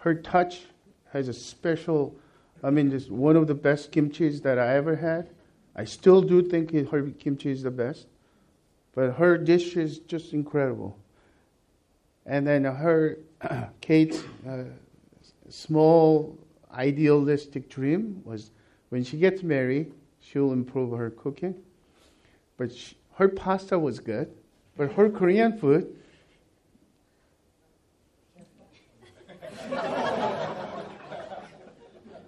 Her 0.00 0.14
touch 0.14 0.66
has 1.12 1.28
a 1.28 1.32
special 1.32 2.14
I 2.62 2.70
mean, 2.70 2.92
it's 2.92 3.08
one 3.08 3.36
of 3.36 3.46
the 3.46 3.54
best 3.54 3.92
kimchis 3.92 4.42
that 4.42 4.58
I 4.58 4.76
ever 4.76 4.96
had. 4.96 5.28
I 5.74 5.84
still 5.84 6.22
do 6.22 6.42
think 6.42 6.72
her 6.90 7.02
kimchi 7.10 7.50
is 7.50 7.62
the 7.62 7.70
best, 7.70 8.06
but 8.96 9.12
her 9.12 9.38
dish 9.38 9.76
is 9.76 10.00
just 10.00 10.32
incredible. 10.32 10.98
And 12.24 12.46
then 12.46 12.64
her, 12.64 13.18
Kate's 13.80 14.24
uh, 14.48 14.64
small 15.50 16.36
idealistic 16.72 17.68
dream 17.68 18.22
was 18.24 18.50
when 18.88 19.04
she 19.04 19.18
gets 19.18 19.42
married, 19.42 19.92
she'll 20.20 20.52
improve 20.52 20.96
her 20.96 21.10
cooking. 21.10 21.54
But 22.56 22.74
she, 22.74 22.96
her 23.16 23.28
pasta 23.28 23.78
was 23.78 24.00
good, 24.00 24.34
but 24.78 24.90
her 24.92 25.10
Korean 25.10 25.58
food, 25.58 25.94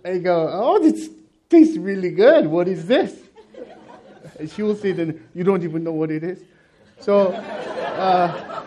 I 0.05 0.19
go, 0.19 0.51
oh, 0.53 0.79
this 0.81 1.09
tastes 1.49 1.79
really 1.79 2.11
good. 2.11 2.47
What 2.47 2.69
is 2.69 2.87
this? 2.87 3.17
And 4.39 4.51
she 4.51 4.63
will 4.63 4.77
say, 4.77 4.93
then 4.93 5.27
you 5.35 5.45
don't 5.45 5.63
even 5.63 5.83
know 5.83 5.93
what 5.93 6.11
it 6.11 6.23
is. 6.23 6.43
So, 7.01 7.33
uh, 7.33 8.65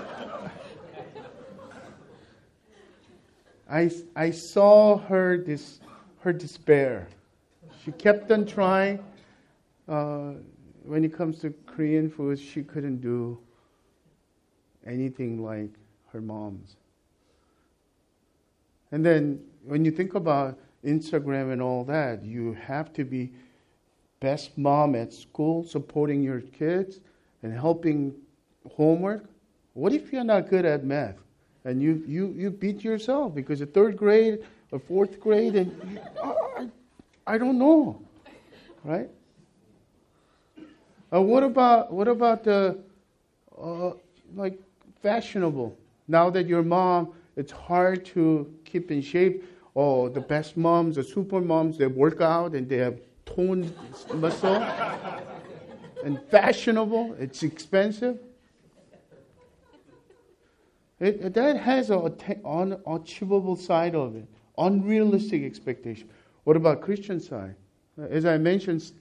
I, 3.70 3.92
I 4.16 4.32
saw 4.32 4.98
her 4.98 5.38
this 5.38 5.80
her 6.20 6.32
despair. 6.32 7.08
She 7.84 7.92
kept 7.92 8.32
on 8.32 8.46
trying. 8.46 9.04
Uh, 9.88 10.34
when 10.84 11.04
it 11.04 11.14
comes 11.14 11.40
to 11.40 11.54
Korean 11.66 12.10
food, 12.10 12.40
she 12.40 12.64
couldn't 12.64 13.02
do 13.02 13.38
anything 14.86 15.44
like 15.44 15.70
her 16.12 16.22
mom's. 16.22 16.76
And 18.92 19.06
then 19.06 19.42
when 19.64 19.84
you 19.84 19.92
think 19.92 20.16
about 20.16 20.58
Instagram 20.86 21.52
and 21.52 21.62
all 21.62 21.84
that, 21.86 22.24
you 22.24 22.54
have 22.54 22.94
to 22.94 23.04
be 23.04 23.32
best 24.20 24.58
mom 24.58 24.96
at 24.96 25.14
school, 25.14 25.64
supporting 25.64 26.24
your 26.24 26.42
kids 26.42 27.00
and 27.44 27.54
helping 27.54 28.14
homework. 28.76 29.26
What 29.74 29.94
if 29.94 30.12
you're 30.12 30.24
not 30.24 30.50
good 30.50 30.66
at 30.66 30.84
math 30.84 31.16
and 31.66 31.82
you, 31.82 32.04
you, 32.08 32.34
you 32.38 32.50
beat 32.50 32.84
yourself 32.84 33.34
because 33.34 33.62
a 33.62 33.66
third 33.66 33.98
grade 33.98 34.40
or 34.72 34.80
fourth 34.80 35.20
grade 35.20 35.56
and 35.56 35.72
you, 35.92 36.00
I, 36.24 36.68
I 37.28 37.38
don't 37.38 37.58
know, 37.58 38.02
right? 38.84 39.10
Uh, 41.14 41.22
what 41.22 41.44
about 41.44 41.92
what 41.92 42.08
about 42.08 42.44
the 42.44 42.78
uh, 43.62 43.92
like 44.34 44.58
fashionable? 45.02 45.78
Now 46.08 46.30
that 46.30 46.48
your 46.48 46.64
mom, 46.64 47.14
it's 47.36 47.52
hard 47.52 48.06
to 48.08 48.54
keep 48.64 48.92
in 48.92 49.02
shape. 49.02 49.44
Oh, 49.76 50.08
the 50.08 50.22
best 50.22 50.56
moms, 50.56 50.96
the 50.96 51.04
super 51.04 51.42
moms, 51.42 51.78
they 51.78 51.88
work 51.88 52.22
out 52.22 52.54
and 52.54 52.68
they 52.68 52.78
have 52.78 53.00
toned 53.26 53.74
muscle 54.16 54.66
and 56.04 56.22
fashionable. 56.30 57.16
It's 57.20 57.44
expensive. 57.44 58.20
It, 61.00 61.34
that 61.34 61.58
has 61.58 61.90
an 61.90 62.16
unachievable 62.46 63.56
side 63.56 63.96
of 63.96 64.16
it, 64.16 64.28
unrealistic 64.58 65.44
expectation. 65.44 66.08
What 66.44 66.56
about 66.56 66.82
Christian 66.82 67.20
side? 67.20 67.56
As 67.98 68.26
I 68.26 68.38
mentioned, 68.38 68.92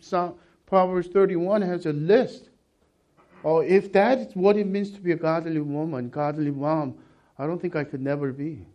Proverbs 0.66 1.08
31 1.08 1.62
has 1.62 1.86
a 1.86 1.92
list. 1.92 2.48
Oh, 3.44 3.60
if 3.60 3.92
that's 3.92 4.34
what 4.34 4.56
it 4.56 4.66
means 4.66 4.90
to 4.92 5.00
be 5.00 5.12
a 5.12 5.16
godly 5.16 5.60
woman, 5.60 6.08
godly 6.08 6.50
mom, 6.50 6.94
I 7.38 7.46
don't 7.46 7.60
think 7.60 7.76
I 7.76 7.84
could 7.84 8.00
never 8.00 8.32
be. 8.32 8.66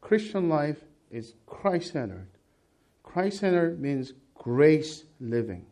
Christian 0.00 0.50
life 0.50 0.84
is 1.14 1.34
Christ 1.46 1.92
centered. 1.92 2.28
Christ 3.02 3.38
centered 3.38 3.80
means 3.80 4.12
grace 4.34 5.04
living. 5.20 5.64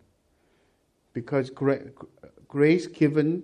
Because 1.13 1.51
gra- 1.51 1.91
grace 2.47 2.87
given 2.87 3.43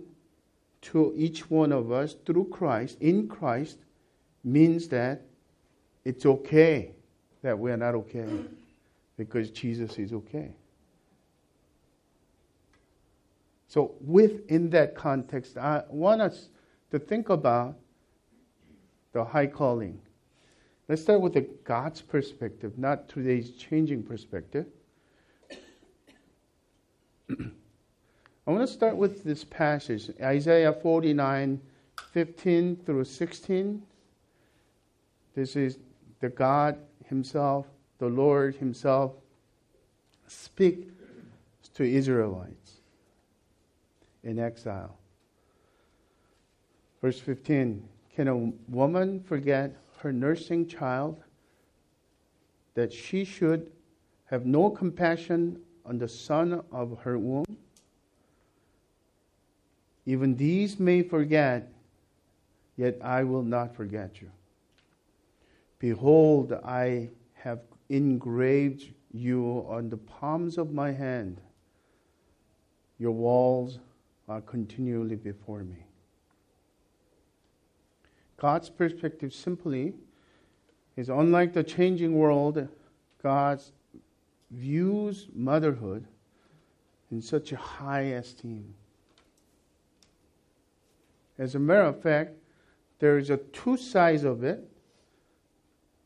to 0.81 1.13
each 1.17 1.51
one 1.51 1.73
of 1.73 1.91
us 1.91 2.15
through 2.25 2.49
Christ, 2.51 2.99
in 3.01 3.27
Christ, 3.29 3.79
means 4.45 4.89
that 4.89 5.23
it's 6.05 6.25
okay 6.25 6.93
that 7.43 7.59
we 7.59 7.71
are 7.71 7.77
not 7.77 7.95
okay 7.95 8.29
because 9.17 9.51
Jesus 9.51 9.99
is 9.99 10.13
okay. 10.13 10.53
So, 13.67 13.97
within 14.01 14.71
that 14.71 14.95
context, 14.95 15.59
I 15.59 15.83
want 15.91 16.23
us 16.23 16.49
to 16.91 16.99
think 16.99 17.29
about 17.29 17.77
the 19.13 19.25
high 19.25 19.49
calling. 19.49 20.01
Let's 20.89 21.03
start 21.03 21.21
with 21.21 21.35
the 21.35 21.43
God's 21.65 22.01
perspective, 22.01 22.79
not 22.79 23.11
today's 23.11 23.51
changing 23.51 24.05
perspective. 24.05 24.65
I 27.31 28.51
want 28.51 28.67
to 28.67 28.73
start 28.73 28.97
with 28.97 29.23
this 29.23 29.45
passage, 29.45 30.11
Isaiah 30.23 30.73
49, 30.73 31.61
15 32.13 32.77
through 32.87 33.05
16. 33.05 33.83
This 35.35 35.57
is 35.57 35.79
the 36.21 36.31
God 36.31 36.79
Himself, 37.05 37.67
the 37.99 38.07
Lord 38.07 38.57
Himself, 38.57 39.13
speak 40.27 40.89
to 41.75 41.85
Israelites 41.85 42.79
in 44.25 44.39
exile. 44.39 44.97
Verse 47.03 47.21
15 47.21 47.87
Can 48.17 48.29
a 48.29 48.37
woman 48.71 49.23
forget 49.23 49.77
her 49.99 50.13
nursing 50.13 50.67
child, 50.67 51.23
that 52.75 52.93
she 52.93 53.25
should 53.25 53.71
have 54.27 54.47
no 54.47 54.71
compassion 54.71 55.61
on 55.85 55.99
the 55.99 56.09
son 56.09 56.63
of 56.71 56.99
her 57.01 57.19
womb? 57.19 57.45
Even 60.07 60.37
these 60.37 60.79
may 60.79 61.03
forget, 61.03 61.73
yet 62.77 62.97
I 63.03 63.25
will 63.25 63.43
not 63.43 63.75
forget 63.75 64.21
you. 64.21 64.31
Behold, 65.79 66.53
I 66.53 67.11
have 67.35 67.61
engraved 67.89 68.93
you 69.13 69.65
on 69.69 69.89
the 69.89 69.97
palms 69.97 70.59
of 70.59 70.73
my 70.73 70.93
hand. 70.93 71.41
Your 72.99 73.13
walls 73.13 73.79
are 74.29 74.41
continually 74.41 75.17
before 75.17 75.63
me. 75.63 75.88
God's 78.39 78.71
perspective 78.71 79.35
simply 79.35 79.95
is 80.97 81.09
unlike 81.09 81.53
the 81.53 81.63
changing 81.63 82.15
world, 82.15 82.67
God 83.23 83.61
views 84.51 85.29
motherhood 85.35 86.07
in 87.11 87.21
such 87.21 87.53
a 87.53 87.57
high 87.57 88.15
esteem. 88.17 88.75
As 91.39 91.55
a 91.55 91.59
matter 91.59 91.83
of 91.83 92.03
fact, 92.03 92.33
there 92.99 93.19
is 93.19 93.31
a 93.31 93.37
two 93.37 93.77
sides 93.77 94.25
of 94.25 94.43
it 94.43 94.69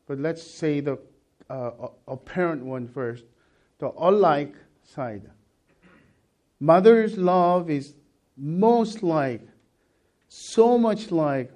but 0.07 0.19
let's 0.19 0.43
say 0.43 0.79
the 0.79 0.97
uh, 1.49 1.71
apparent 2.07 2.63
one 2.63 2.87
first 2.87 3.23
the 3.79 3.91
alike 3.97 4.55
side. 4.83 5.29
Mother's 6.59 7.17
love 7.17 7.69
is 7.69 7.95
most 8.37 9.03
like, 9.03 9.41
so 10.29 10.77
much 10.77 11.11
like 11.11 11.51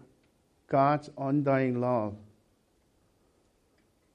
God's 0.68 1.10
undying 1.18 1.80
love. 1.80 2.16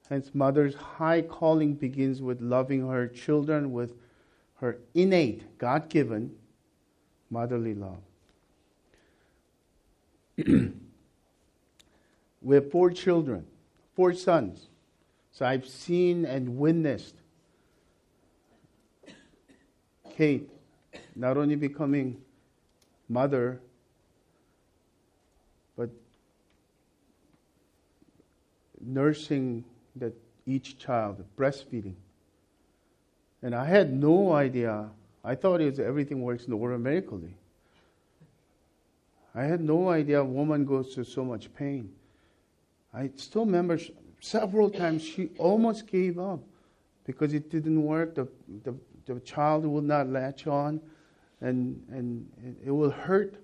Hence, 0.09 0.31
mother's 0.33 0.75
high 0.75 1.21
calling 1.21 1.73
begins 1.73 2.21
with 2.21 2.41
loving 2.41 2.87
her 2.87 3.07
children 3.07 3.71
with 3.71 3.93
her 4.55 4.77
innate, 4.93 5.57
God 5.57 5.89
given 5.89 6.35
motherly 7.29 7.73
love. 7.73 7.97
we 12.41 12.55
have 12.55 12.71
four 12.71 12.91
children 12.91 13.45
four 13.95 14.13
sons. 14.13 14.67
So 15.31 15.45
I've 15.45 15.67
seen 15.67 16.25
and 16.25 16.57
witnessed 16.57 17.15
Kate 20.15 20.49
not 21.15 21.37
only 21.37 21.55
becoming 21.55 22.21
mother, 23.09 23.59
but 25.75 25.89
nursing 28.85 29.63
that 29.95 30.13
each 30.45 30.77
child, 30.77 31.23
breastfeeding. 31.37 31.95
And 33.41 33.53
I 33.53 33.65
had 33.65 33.93
no 33.93 34.33
idea. 34.33 34.89
I 35.23 35.35
thought 35.35 35.61
it 35.61 35.65
was 35.65 35.79
everything 35.79 36.21
works 36.21 36.45
in 36.45 36.49
the 36.49 36.57
world 36.57 36.81
medically. 36.81 37.33
I 39.35 39.43
had 39.43 39.61
no 39.61 39.89
idea 39.89 40.21
a 40.21 40.25
woman 40.25 40.65
goes 40.65 40.93
through 40.93 41.05
so 41.05 41.25
much 41.25 41.53
pain. 41.55 41.91
I 42.93 43.09
still 43.15 43.45
remember 43.45 43.79
several 44.19 44.69
times 44.69 45.01
she 45.01 45.31
almost 45.37 45.87
gave 45.87 46.19
up 46.19 46.39
because 47.05 47.33
it 47.33 47.49
didn't 47.49 47.83
work. 47.83 48.15
The, 48.15 48.27
the, 48.63 48.75
the 49.05 49.19
child 49.21 49.65
would 49.65 49.83
not 49.83 50.07
latch 50.07 50.45
on, 50.45 50.79
and, 51.41 51.83
and 51.91 52.29
it 52.65 52.71
will 52.71 52.91
hurt, 52.91 53.35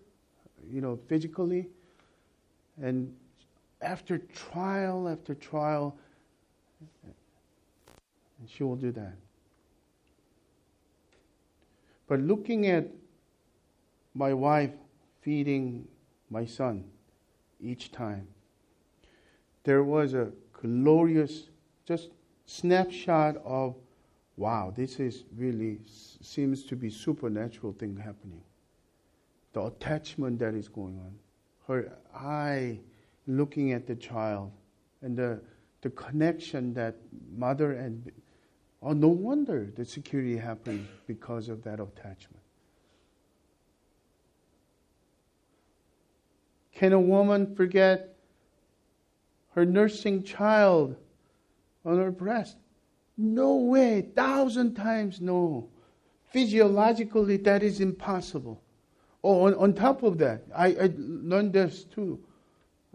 you 0.72 0.82
know, 0.82 1.00
physically. 1.08 1.68
And 2.82 3.14
after 3.82 4.18
trial 4.18 5.08
after 5.08 5.34
trial, 5.34 5.96
and 8.40 8.50
she 8.50 8.64
will 8.64 8.76
do 8.76 8.92
that. 8.92 9.16
But 12.08 12.20
looking 12.20 12.68
at 12.68 12.88
my 14.16 14.34
wife 14.34 14.72
feeding 15.22 15.88
my 16.30 16.46
son 16.46 16.84
each 17.62 17.92
time, 17.92 18.28
there 19.64 19.84
was 19.84 20.14
a 20.14 20.32
glorious, 20.54 21.50
just 21.86 22.10
snapshot 22.46 23.38
of, 23.46 23.76
wow, 24.38 24.74
this 24.76 25.00
is 25.00 25.26
really 25.38 25.80
seems 26.22 26.64
to 26.64 26.76
be 26.76 26.90
supernatural 26.90 27.74
thing 27.74 27.96
happening. 27.96 28.42
The 29.54 29.64
attachment 29.64 30.40
that 30.40 30.54
is 30.54 30.68
going 30.68 30.98
on, 30.98 31.14
her 31.68 31.92
eye 32.16 32.80
looking 33.30 33.72
at 33.72 33.88
the 33.88 33.96
child, 33.96 34.52
and 35.02 35.16
the 35.16 35.40
the 35.82 35.90
connection 35.92 36.74
that 36.74 36.96
mother 37.36 37.74
and 37.74 38.12
oh, 38.82 38.92
no 38.92 39.08
wonder 39.08 39.72
the 39.76 39.86
security 39.86 40.36
happened 40.36 40.88
because 41.08 41.48
of 41.48 41.64
that 41.64 41.80
attachment. 41.80 42.44
Can 46.74 46.94
a 46.94 47.00
woman 47.00 47.56
forget 47.56 48.18
her 49.52 49.66
nursing 49.66 50.24
child 50.24 50.96
on 51.86 51.98
her 51.98 52.12
breast. 52.12 52.58
No 53.18 53.56
way, 53.56 54.02
thousand 54.16 54.76
times 54.76 55.20
no. 55.20 55.70
Physiologically, 56.32 57.38
that 57.38 57.64
is 57.64 57.82
impossible. 57.82 58.62
Oh, 59.24 59.48
on, 59.48 59.56
on 59.56 59.74
top 59.74 60.04
of 60.04 60.18
that, 60.20 60.44
I, 60.56 60.68
I 60.68 60.94
learned 60.96 61.54
this 61.54 61.84
too. 61.84 62.20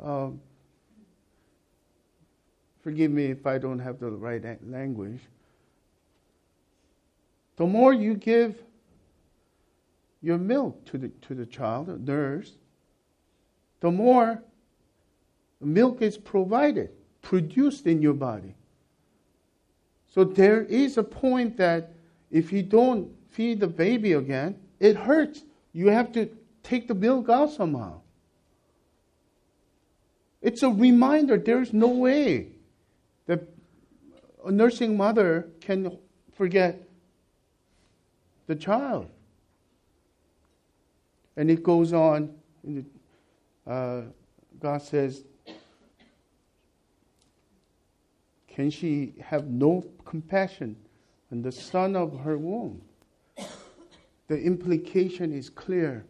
Um, 0.02 0.40
forgive 2.83 3.11
me 3.11 3.26
if 3.26 3.46
I 3.46 3.59
don't 3.59 3.78
have 3.78 3.98
the 3.98 4.11
right 4.11 4.42
language. 4.68 5.20
The 7.57 7.66
more 7.66 7.92
you 7.92 8.14
give 8.14 8.57
your 10.20 10.38
milk 10.38 10.85
to 10.87 10.98
the, 10.98 11.09
to 11.09 11.35
the 11.35 11.46
child, 11.46 11.87
the 11.87 11.98
nurse, 11.98 12.52
the 13.80 13.90
more 13.90 14.42
milk 15.61 16.02
is 16.02 16.16
provided, 16.16 16.90
produced 17.22 17.87
in 17.87 18.02
your 18.02 18.14
body. 18.14 18.54
So 20.09 20.24
there 20.24 20.62
is 20.62 20.96
a 20.96 21.02
point 21.02 21.57
that 21.57 21.92
if 22.30 22.52
you 22.52 22.62
don't 22.62 23.11
feed 23.30 23.61
the 23.61 23.66
baby 23.66 24.12
again, 24.12 24.57
it 24.80 24.96
hurts. 24.96 25.42
You 25.72 25.88
have 25.88 26.12
to 26.12 26.28
take 26.62 26.88
the 26.88 26.94
milk 26.94 27.28
out 27.28 27.50
somehow. 27.50 28.00
It's 30.44 30.62
a 30.62 30.68
reminder 30.68 31.38
there's 31.38 31.72
no 31.72 31.88
way 31.88 32.48
that 33.24 33.48
a 34.44 34.52
nursing 34.52 34.94
mother 34.94 35.48
can 35.62 35.96
forget 36.35 36.87
the 38.46 38.54
child. 38.54 39.09
And 41.38 41.50
it 41.50 41.62
goes 41.62 41.94
on, 41.94 42.35
uh, 43.66 44.02
God 44.61 44.83
says, 44.83 45.24
Can 48.46 48.68
she 48.68 49.14
have 49.24 49.46
no 49.46 49.83
compassion 50.04 50.76
on 51.33 51.40
the 51.40 51.52
son 51.52 51.96
of 51.96 52.20
her 52.20 52.37
womb? 52.37 52.83
The 54.28 54.38
implication 54.38 55.33
is 55.33 55.48
clear. 55.48 56.04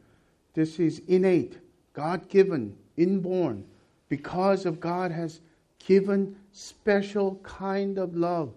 This 0.55 0.81
is 0.81 1.03
innate, 1.07 1.59
God 1.93 2.29
given, 2.29 2.77
inborn, 2.97 3.65
because 4.09 4.67
of 4.67 4.81
God 4.81 5.11
has 5.11 5.41
given 5.79 6.37
special 6.53 7.37
kind 7.43 7.99
of 7.99 8.17
love 8.17 8.53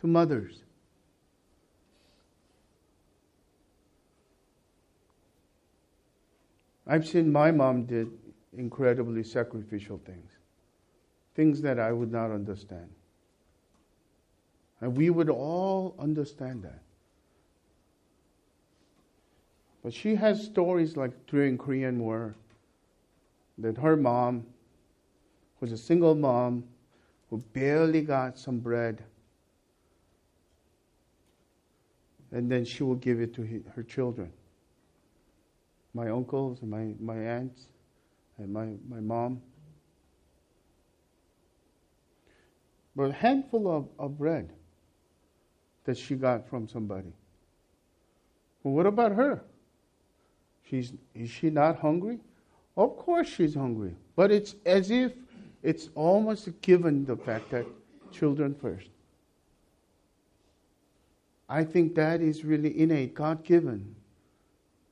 to 0.00 0.06
mothers. 0.06 0.62
I've 6.86 7.06
seen 7.06 7.30
my 7.30 7.50
mom 7.50 7.84
did 7.84 8.08
incredibly 8.56 9.22
sacrificial 9.22 10.00
things, 10.06 10.30
things 11.34 11.60
that 11.62 11.78
I 11.78 11.92
would 11.92 12.10
not 12.10 12.30
understand. 12.30 12.88
And 14.80 14.96
we 14.96 15.10
would 15.10 15.28
all 15.28 15.94
understand 15.98 16.62
that. 16.62 16.80
But 19.82 19.92
she 19.92 20.14
has 20.14 20.42
stories 20.42 20.96
like 20.96 21.12
during 21.26 21.58
Korean 21.58 21.98
War 21.98 22.34
that 23.58 23.76
her 23.78 23.96
mom 23.96 24.46
was 25.60 25.72
a 25.72 25.76
single 25.76 26.14
mom 26.14 26.64
who 27.30 27.38
barely 27.52 28.02
got 28.02 28.38
some 28.38 28.58
bread. 28.58 29.02
And 32.30 32.50
then 32.50 32.64
she 32.64 32.82
would 32.82 33.00
give 33.00 33.20
it 33.20 33.34
to 33.34 33.62
her 33.74 33.82
children. 33.82 34.32
My 35.94 36.10
uncles 36.10 36.60
and 36.62 36.70
my, 36.70 36.94
my 37.00 37.16
aunts 37.16 37.66
and 38.36 38.52
my, 38.52 38.68
my 38.88 39.00
mom. 39.00 39.40
But 42.94 43.10
a 43.10 43.12
handful 43.12 43.70
of, 43.70 43.88
of 43.98 44.18
bread 44.18 44.52
that 45.84 45.96
she 45.96 46.16
got 46.16 46.48
from 46.48 46.68
somebody. 46.68 47.12
Well, 48.62 48.74
what 48.74 48.86
about 48.86 49.12
her? 49.12 49.42
She's, 50.68 50.92
is 51.14 51.30
she 51.30 51.48
not 51.48 51.78
hungry? 51.78 52.18
Of 52.76 52.96
course 52.96 53.28
she's 53.28 53.54
hungry. 53.54 53.94
But 54.14 54.30
it's 54.30 54.54
as 54.66 54.90
if 54.90 55.12
it's 55.62 55.88
almost 55.94 56.48
given 56.60 57.04
the 57.04 57.16
fact 57.16 57.50
that 57.50 57.66
children 58.12 58.54
first. 58.54 58.88
I 61.48 61.64
think 61.64 61.94
that 61.94 62.20
is 62.20 62.44
really 62.44 62.78
innate, 62.78 63.14
God 63.14 63.42
given. 63.42 63.94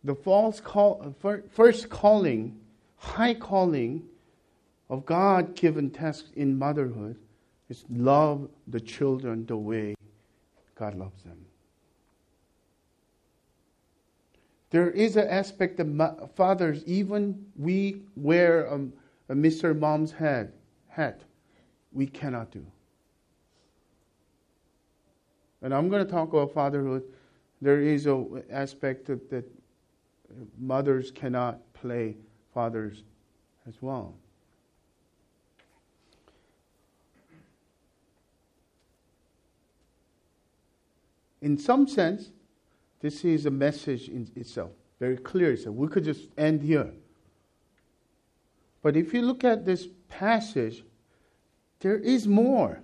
The 0.04 0.14
false 0.14 0.60
call, 0.60 1.14
first 1.52 1.90
calling, 1.90 2.58
high 2.96 3.34
calling 3.34 4.04
of 4.88 5.04
God 5.04 5.54
given 5.54 5.90
task 5.90 6.26
in 6.34 6.58
motherhood 6.58 7.16
is 7.68 7.84
love 7.90 8.48
the 8.68 8.80
children 8.80 9.44
the 9.46 9.56
way 9.56 9.94
God 10.76 10.94
loves 10.94 11.22
them. 11.24 11.44
There 14.70 14.90
is 14.90 15.16
an 15.16 15.28
aspect 15.28 15.80
of 15.80 16.30
fathers, 16.34 16.84
even 16.86 17.46
we 17.56 18.02
wear 18.16 18.66
a, 18.66 18.80
a 19.28 19.34
Mr. 19.34 19.78
Mom's 19.78 20.12
head, 20.12 20.52
hat, 20.88 21.20
we 21.92 22.06
cannot 22.06 22.50
do. 22.50 22.64
And 25.62 25.74
I'm 25.74 25.88
going 25.88 26.04
to 26.04 26.10
talk 26.10 26.32
about 26.32 26.52
fatherhood. 26.52 27.02
There 27.60 27.80
is 27.80 28.06
an 28.06 28.44
aspect 28.50 29.08
of, 29.08 29.20
that 29.30 29.44
mothers 30.58 31.10
cannot 31.10 31.60
play 31.72 32.16
fathers 32.52 33.02
as 33.66 33.74
well. 33.80 34.14
in 41.46 41.56
some 41.56 41.86
sense, 41.86 42.30
this 43.00 43.24
is 43.24 43.46
a 43.46 43.50
message 43.50 44.08
in 44.08 44.28
itself, 44.34 44.72
very 44.98 45.16
clear. 45.16 45.56
So 45.56 45.70
we 45.70 45.86
could 45.86 46.02
just 46.02 46.28
end 46.36 46.60
here. 46.60 46.92
But 48.86 48.96
if 48.96 49.12
you 49.12 49.22
look 49.22 49.42
at 49.42 49.64
this 49.64 49.88
passage, 50.08 50.84
there 51.80 51.98
is 51.98 52.28
more. 52.28 52.78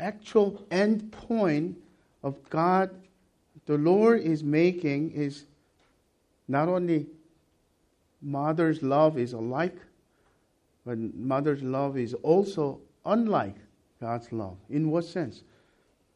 Actual 0.00 0.66
end 0.68 1.12
point 1.12 1.76
of 2.24 2.34
God, 2.50 2.90
the 3.66 3.78
Lord 3.78 4.22
is 4.22 4.42
making 4.42 5.12
is 5.12 5.44
not 6.48 6.66
only 6.66 7.06
mother's 8.20 8.82
love 8.82 9.16
is 9.16 9.32
alike, 9.32 9.78
but 10.84 10.98
mother's 10.98 11.62
love 11.62 11.96
is 11.96 12.12
also 12.14 12.80
unlike 13.06 13.54
God's 14.00 14.32
love. 14.32 14.56
In 14.70 14.90
what 14.90 15.04
sense? 15.04 15.44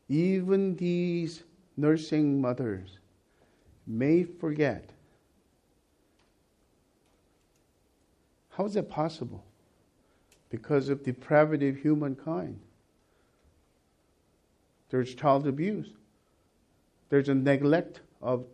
even 0.08 0.74
these 0.74 1.44
nursing 1.76 2.40
mothers 2.40 2.98
may 3.86 4.24
forget. 4.24 4.90
How 8.58 8.64
is 8.64 8.74
that 8.74 8.90
possible? 8.90 9.44
Because 10.50 10.88
of 10.88 11.04
depravity 11.04 11.68
of 11.68 11.76
humankind. 11.76 12.58
There's 14.90 15.14
child 15.14 15.46
abuse. 15.46 15.90
There's 17.08 17.28
a 17.28 17.34
neglect 17.34 18.00
of 18.20 18.46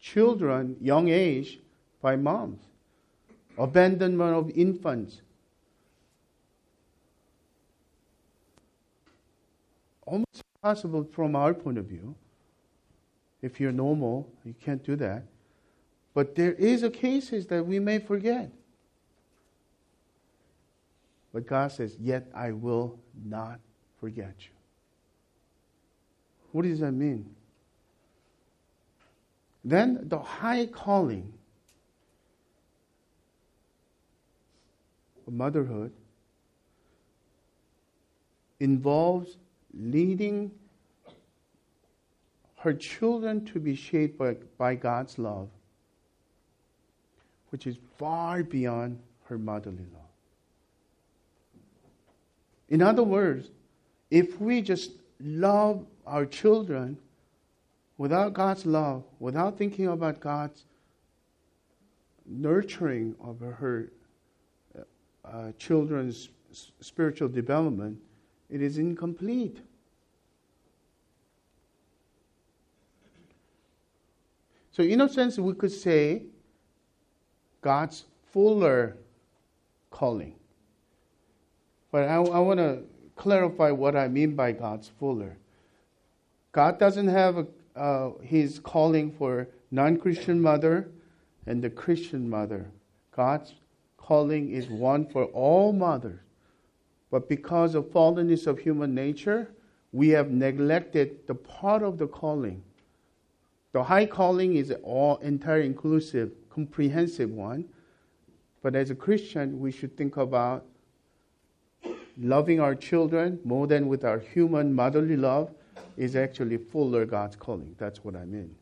children, 0.00 0.76
young 0.80 1.08
age, 1.10 1.60
by 2.02 2.16
moms. 2.16 2.60
Abandonment 3.56 4.34
of 4.34 4.50
infants. 4.50 5.20
Almost 10.06 10.42
possible 10.60 11.04
from 11.04 11.36
our 11.36 11.54
point 11.54 11.78
of 11.78 11.84
view. 11.84 12.16
If 13.42 13.60
you're 13.60 13.70
normal, 13.70 14.28
you 14.44 14.56
can't 14.60 14.82
do 14.82 14.96
that. 14.96 15.22
But 16.14 16.34
there 16.34 16.54
is 16.54 16.82
a 16.82 16.90
cases 16.90 17.46
that 17.46 17.64
we 17.64 17.78
may 17.78 18.00
forget. 18.00 18.50
But 21.32 21.46
God 21.46 21.72
says, 21.72 21.96
Yet 22.00 22.28
I 22.34 22.52
will 22.52 22.98
not 23.24 23.60
forget 24.00 24.34
you. 24.38 24.54
What 26.52 26.62
does 26.62 26.80
that 26.80 26.92
mean? 26.92 27.34
Then 29.64 30.08
the 30.08 30.18
high 30.18 30.66
calling 30.66 31.32
of 35.26 35.32
motherhood 35.32 35.92
involves 38.58 39.36
leading 39.74 40.50
her 42.56 42.74
children 42.74 43.44
to 43.46 43.60
be 43.60 43.74
shaped 43.74 44.18
by, 44.18 44.36
by 44.58 44.74
God's 44.74 45.18
love, 45.18 45.48
which 47.50 47.66
is 47.66 47.76
far 47.96 48.42
beyond 48.42 48.98
her 49.24 49.38
motherly 49.38 49.86
love. 49.94 49.99
In 52.70 52.80
other 52.80 53.02
words, 53.02 53.50
if 54.10 54.40
we 54.40 54.62
just 54.62 54.92
love 55.20 55.84
our 56.06 56.24
children 56.24 56.96
without 57.98 58.32
God's 58.32 58.64
love, 58.64 59.02
without 59.18 59.58
thinking 59.58 59.88
about 59.88 60.20
God's 60.20 60.64
nurturing 62.26 63.14
of 63.20 63.40
her 63.40 63.90
uh, 65.24 65.52
children's 65.58 66.30
spiritual 66.80 67.28
development, 67.28 67.98
it 68.48 68.62
is 68.62 68.78
incomplete. 68.78 69.58
So, 74.72 74.82
in 74.84 75.00
a 75.00 75.08
sense, 75.08 75.38
we 75.38 75.54
could 75.54 75.72
say 75.72 76.22
God's 77.60 78.04
fuller 78.32 78.96
calling. 79.90 80.39
But 81.90 82.08
I, 82.08 82.16
I 82.16 82.38
want 82.38 82.58
to 82.58 82.82
clarify 83.16 83.70
what 83.70 83.96
I 83.96 84.08
mean 84.08 84.34
by 84.34 84.52
God's 84.52 84.90
fuller. 84.98 85.36
God 86.52 86.78
doesn't 86.78 87.08
have 87.08 87.38
a, 87.38 87.46
uh, 87.76 88.12
his 88.22 88.58
calling 88.58 89.12
for 89.12 89.48
non-Christian 89.70 90.40
mother 90.40 90.88
and 91.46 91.62
the 91.62 91.70
Christian 91.70 92.28
mother. 92.28 92.70
God's 93.14 93.54
calling 93.96 94.50
is 94.50 94.68
one 94.68 95.06
for 95.06 95.24
all 95.26 95.72
mothers. 95.72 96.20
But 97.10 97.28
because 97.28 97.74
of 97.74 97.86
fallenness 97.86 98.46
of 98.46 98.58
human 98.58 98.94
nature, 98.94 99.50
we 99.92 100.10
have 100.10 100.30
neglected 100.30 101.26
the 101.26 101.34
part 101.34 101.82
of 101.82 101.98
the 101.98 102.06
calling. 102.06 102.62
The 103.72 103.82
high 103.82 104.06
calling 104.06 104.56
is 104.56 104.72
all 104.82 105.16
entire 105.18 105.60
inclusive, 105.60 106.32
comprehensive 106.48 107.30
one. 107.30 107.66
But 108.62 108.74
as 108.74 108.90
a 108.90 108.94
Christian, 108.94 109.60
we 109.60 109.72
should 109.72 109.96
think 109.96 110.16
about 110.16 110.66
loving 112.18 112.60
our 112.60 112.74
children 112.74 113.38
more 113.44 113.66
than 113.66 113.88
with 113.88 114.04
our 114.04 114.18
human 114.18 114.72
motherly 114.72 115.16
love 115.16 115.50
is 115.96 116.16
actually 116.16 116.56
fuller 116.56 117.04
God's 117.04 117.36
calling. 117.36 117.74
That's 117.78 118.04
what 118.04 118.16
I 118.16 118.24
mean. 118.24 118.54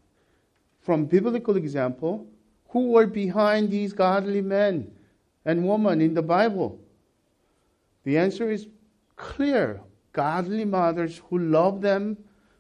From 0.81 1.05
biblical 1.05 1.57
example, 1.57 2.27
who 2.69 2.93
were 2.93 3.07
behind 3.07 3.71
these 3.71 3.93
godly 3.93 4.41
men 4.41 4.91
and 5.45 5.67
women 5.67 6.01
in 6.01 6.15
the 6.15 6.23
Bible? 6.23 6.79
The 8.05 8.19
answer 8.19 8.51
is 8.51 8.67
clear. 9.17 9.81
Godly 10.13 10.65
mothers 10.65 11.21
who 11.29 11.39
love 11.39 11.81
them, 11.81 12.17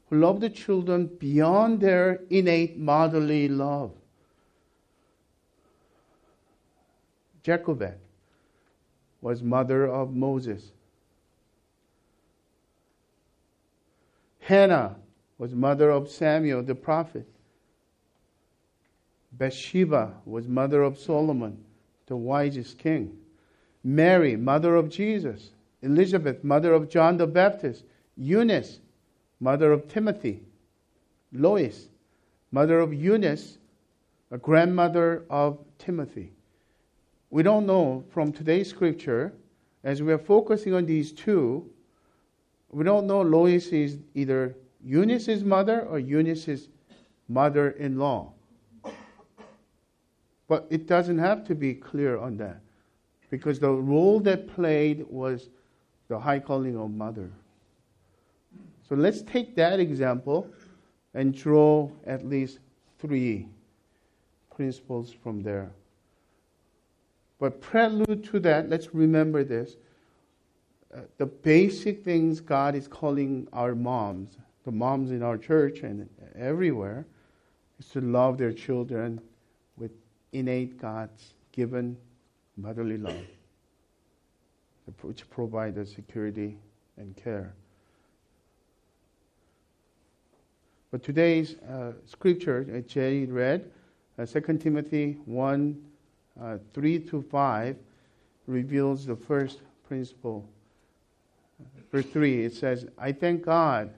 who 0.08 0.18
love 0.18 0.40
the 0.40 0.50
children 0.50 1.06
beyond 1.18 1.80
their 1.80 2.20
innate 2.30 2.78
motherly 2.78 3.48
love. 3.48 3.92
Jochebed 7.42 7.94
was 9.20 9.42
mother 9.42 9.86
of 9.88 10.14
Moses. 10.14 10.72
Hannah 14.48 14.96
was 15.36 15.54
mother 15.54 15.90
of 15.90 16.08
Samuel 16.08 16.62
the 16.62 16.74
prophet. 16.74 17.28
Bathsheba 19.30 20.14
was 20.24 20.48
mother 20.48 20.82
of 20.82 20.96
Solomon, 20.96 21.62
the 22.06 22.16
wisest 22.16 22.78
king. 22.78 23.18
Mary, 23.84 24.36
mother 24.36 24.74
of 24.74 24.88
Jesus. 24.88 25.50
Elizabeth, 25.82 26.42
mother 26.42 26.72
of 26.72 26.88
John 26.88 27.18
the 27.18 27.26
Baptist. 27.26 27.84
Eunice, 28.16 28.80
mother 29.38 29.70
of 29.70 29.86
Timothy. 29.86 30.40
Lois, 31.30 31.88
mother 32.50 32.80
of 32.80 32.94
Eunice, 32.94 33.58
a 34.30 34.38
grandmother 34.38 35.24
of 35.28 35.58
Timothy. 35.78 36.32
We 37.28 37.42
don't 37.42 37.66
know 37.66 38.02
from 38.08 38.32
today's 38.32 38.70
scripture, 38.70 39.34
as 39.84 40.02
we 40.02 40.10
are 40.10 40.16
focusing 40.16 40.72
on 40.72 40.86
these 40.86 41.12
two, 41.12 41.68
we 42.70 42.84
don't 42.84 43.06
know 43.06 43.22
Lois 43.22 43.68
is 43.68 43.98
either 44.14 44.56
Eunice's 44.84 45.42
mother 45.42 45.82
or 45.82 45.98
Eunice's 45.98 46.68
mother 47.28 47.70
in 47.70 47.98
law. 47.98 48.32
But 50.46 50.66
it 50.70 50.86
doesn't 50.86 51.18
have 51.18 51.44
to 51.48 51.54
be 51.54 51.74
clear 51.74 52.18
on 52.18 52.36
that 52.38 52.60
because 53.30 53.58
the 53.58 53.70
role 53.70 54.20
that 54.20 54.48
played 54.48 55.06
was 55.08 55.50
the 56.08 56.18
high 56.18 56.38
calling 56.38 56.76
of 56.76 56.90
mother. 56.90 57.30
So 58.88 58.94
let's 58.94 59.20
take 59.22 59.54
that 59.56 59.78
example 59.78 60.48
and 61.12 61.34
draw 61.34 61.90
at 62.06 62.26
least 62.26 62.60
three 62.98 63.48
principles 64.54 65.12
from 65.12 65.42
there. 65.42 65.70
But 67.38 67.60
prelude 67.60 68.24
to 68.24 68.40
that, 68.40 68.68
let's 68.68 68.94
remember 68.94 69.44
this 69.44 69.76
the 71.18 71.26
basic 71.26 72.04
things 72.04 72.40
God 72.40 72.74
is 72.74 72.88
calling 72.88 73.46
our 73.52 73.74
moms, 73.74 74.38
the 74.64 74.72
moms 74.72 75.10
in 75.10 75.22
our 75.22 75.36
church 75.36 75.80
and 75.80 76.08
everywhere, 76.34 77.06
is 77.78 77.88
to 77.90 78.00
love 78.00 78.38
their 78.38 78.52
children 78.52 79.20
with 79.76 79.92
innate 80.32 80.80
God's 80.80 81.34
given 81.52 81.96
motherly 82.56 82.96
love, 82.96 83.24
which 85.02 85.28
provides 85.30 85.92
security 85.92 86.56
and 86.96 87.16
care. 87.16 87.54
But 90.90 91.02
today's 91.02 91.56
uh, 91.70 91.92
scripture, 92.06 92.66
uh, 92.74 92.80
Jerry 92.80 93.26
read, 93.26 93.70
uh, 94.18 94.24
2 94.24 94.40
Timothy 94.58 95.18
1 95.26 95.84
uh, 96.40 96.58
3 96.72 96.98
to 97.00 97.22
5, 97.22 97.76
reveals 98.46 99.04
the 99.04 99.14
first 99.14 99.60
principle 99.86 100.48
verse 101.90 102.06
3, 102.06 102.44
it 102.44 102.54
says, 102.54 102.86
I 102.98 103.12
thank 103.12 103.42
God, 103.42 103.92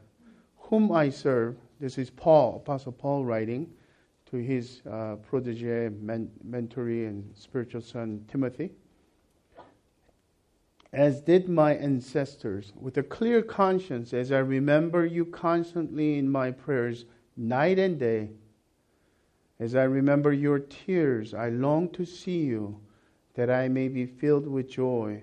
whom 0.57 0.93
I 0.93 1.11
serve. 1.11 1.57
This 1.81 1.99
is 1.99 2.11
Paul, 2.11 2.57
Apostle 2.57 2.93
Paul 2.93 3.25
writing 3.25 3.71
to 4.31 4.37
his 4.37 4.83
uh, 4.91 5.17
protege, 5.17 5.89
men- 5.89 6.31
and 6.53 7.31
spiritual 7.35 7.81
son 7.81 8.25
Timothy. 8.29 8.71
As 10.93 11.21
did 11.21 11.49
my 11.49 11.75
ancestors, 11.75 12.73
with 12.79 12.99
a 12.99 13.03
clear 13.03 13.43
conscience, 13.43 14.13
as 14.13 14.33
I 14.33 14.39
remember 14.39 15.07
you 15.07 15.25
constantly 15.25 16.19
in 16.19 16.29
my 16.29 16.51
prayers, 16.51 17.05
night 17.37 17.79
and 17.79 17.99
day. 17.99 18.31
As 19.61 19.75
I 19.75 19.85
remember 19.85 20.33
your 20.33 20.59
tears, 20.59 21.33
I 21.33 21.51
long 21.51 21.91
to 21.91 22.05
see 22.05 22.39
you, 22.39 22.81
that 23.35 23.51
I 23.51 23.69
may 23.69 23.89
be 23.89 24.07
filled 24.07 24.49
with 24.49 24.69
joy. 24.69 25.23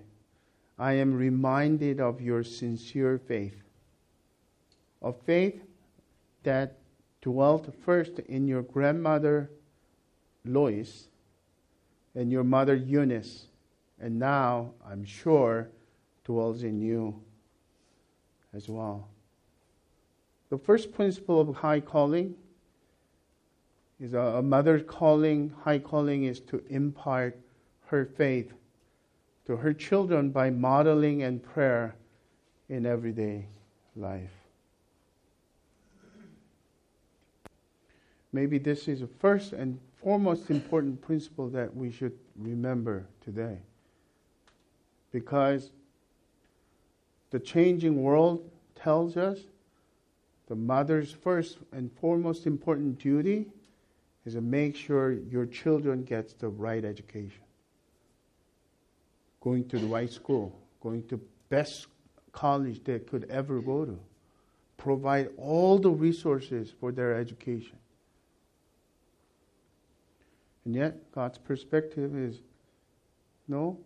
I 0.79 0.93
am 0.93 1.13
reminded 1.13 1.99
of 1.99 2.21
your 2.21 2.43
sincere 2.43 3.17
faith, 3.17 3.63
a 5.01 5.11
faith 5.11 5.59
that 6.43 6.77
dwelt 7.21 7.73
first 7.83 8.19
in 8.19 8.47
your 8.47 8.61
grandmother 8.61 9.49
Lois 10.45 11.07
and 12.13 12.31
your 12.31 12.43
mother 12.43 12.75
Eunice, 12.75 13.47
and 13.99 14.19
now 14.19 14.71
I'm 14.87 15.03
sure 15.03 15.69
dwells 16.23 16.63
in 16.63 16.79
you 16.79 17.21
as 18.53 18.69
well. 18.69 19.07
The 20.49 20.57
first 20.57 20.93
principle 20.93 21.41
of 21.41 21.55
high 21.55 21.79
calling 21.79 22.35
is 23.99 24.13
a, 24.13 24.19
a 24.19 24.41
mother's 24.43 24.83
calling, 24.87 25.53
high 25.63 25.79
calling 25.79 26.25
is 26.25 26.39
to 26.41 26.63
impart 26.69 27.37
her 27.87 28.05
faith 28.05 28.53
to 29.47 29.55
her 29.55 29.73
children 29.73 30.29
by 30.29 30.49
modeling 30.49 31.23
and 31.23 31.41
prayer 31.41 31.95
in 32.67 32.85
everyday 32.85 33.47
life. 33.95 34.33
Maybe 38.33 38.57
this 38.57 38.89
is 38.89 38.99
the 38.99 39.07
first 39.07 39.53
and 39.53 39.79
foremost 40.03 40.49
important 40.49 41.01
principle 41.01 41.47
that 41.51 41.73
we 41.73 41.89
should 41.89 42.11
remember 42.35 43.07
today. 43.23 43.59
Because 45.13 45.71
the 47.31 47.39
changing 47.39 48.03
world 48.03 48.51
tells 48.75 49.15
us 49.15 49.39
the 50.49 50.55
mother's 50.55 51.13
first 51.13 51.59
and 51.71 51.89
foremost 52.01 52.45
important 52.45 52.99
duty 52.99 53.45
is 54.25 54.33
to 54.33 54.41
make 54.41 54.75
sure 54.75 55.13
your 55.13 55.45
children 55.45 56.03
gets 56.03 56.33
the 56.33 56.49
right 56.49 56.83
education 56.83 57.46
going 59.47 59.63
to 59.69 59.79
the 59.79 59.87
right 59.87 60.11
school, 60.11 60.53
going 60.81 61.07
to 61.07 61.17
best 61.47 61.87
college 62.33 62.83
they 62.83 62.99
could 62.99 63.23
ever 63.29 63.61
go 63.61 63.85
to, 63.85 63.97
provide 64.75 65.29
all 65.37 65.79
the 65.79 65.89
resources 65.89 66.73
for 66.81 66.91
their 66.91 67.15
education. 67.15 67.77
And 70.65 70.75
yet, 70.75 71.13
God's 71.13 71.37
perspective 71.37 72.13
is 72.13 72.41
no, 73.47 73.79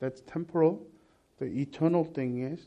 that's 0.00 0.22
temporal. 0.22 0.84
The 1.38 1.46
eternal 1.46 2.02
thing 2.02 2.42
is 2.42 2.60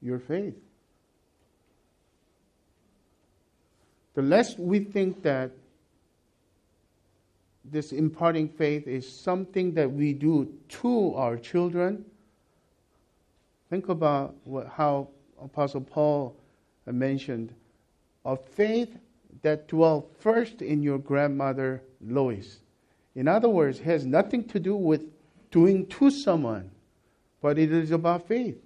your 0.00 0.18
faith. 0.18 0.56
The 4.14 4.22
less 4.22 4.58
we 4.58 4.80
think 4.80 5.22
that 5.22 5.52
this 7.64 7.92
imparting 7.92 8.48
faith 8.48 8.86
is 8.86 9.10
something 9.10 9.72
that 9.74 9.90
we 9.90 10.12
do 10.12 10.52
to 10.68 11.14
our 11.14 11.36
children. 11.36 12.04
Think 13.70 13.88
about 13.88 14.34
what, 14.44 14.68
how 14.68 15.08
Apostle 15.40 15.80
Paul 15.80 16.36
mentioned 16.86 17.54
a 18.24 18.36
faith 18.36 18.96
that 19.42 19.68
dwelt 19.68 20.14
first 20.20 20.62
in 20.62 20.82
your 20.82 20.98
grandmother 20.98 21.82
Lois. 22.00 22.60
In 23.14 23.28
other 23.28 23.48
words, 23.48 23.80
it 23.80 23.84
has 23.84 24.04
nothing 24.04 24.44
to 24.48 24.60
do 24.60 24.74
with 24.74 25.04
doing 25.50 25.86
to 25.86 26.10
someone, 26.10 26.70
but 27.40 27.58
it 27.58 27.72
is 27.72 27.90
about 27.90 28.26
faith. 28.26 28.56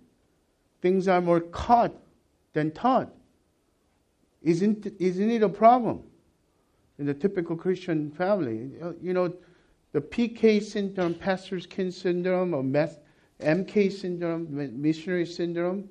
Things 0.80 1.08
are 1.08 1.20
more 1.20 1.40
caught 1.40 1.92
than 2.52 2.70
taught. 2.70 3.12
Isn't, 4.42 4.86
isn't 4.98 5.30
it 5.30 5.42
a 5.42 5.48
problem 5.48 6.02
in 6.98 7.06
the 7.06 7.14
typical 7.14 7.56
Christian 7.56 8.10
family? 8.10 8.70
You 9.00 9.12
know, 9.12 9.32
the 9.92 10.00
PK 10.00 10.62
syndrome, 10.62 11.14
pastor's 11.14 11.66
kin 11.66 11.90
syndrome, 11.90 12.54
or 12.54 12.62
MK 12.62 13.92
syndrome, 13.92 14.46
missionary 14.80 15.26
syndrome, 15.26 15.88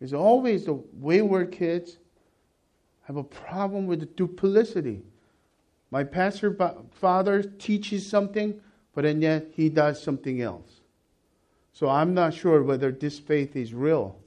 is 0.00 0.14
always 0.14 0.64
the 0.64 0.80
wayward 0.94 1.52
kids 1.52 1.98
have 3.02 3.16
a 3.16 3.24
problem 3.24 3.86
with 3.86 4.00
the 4.00 4.06
duplicity. 4.06 5.02
My 5.90 6.04
pastor 6.04 6.56
father 6.92 7.42
teaches 7.42 8.06
something, 8.06 8.60
but 8.94 9.04
and 9.06 9.22
yet 9.22 9.46
he 9.54 9.68
does 9.68 10.02
something 10.02 10.42
else. 10.42 10.80
So 11.72 11.88
I'm 11.88 12.12
not 12.12 12.34
sure 12.34 12.62
whether 12.62 12.92
this 12.92 13.18
faith 13.18 13.56
is 13.56 13.72
real. 13.72 14.18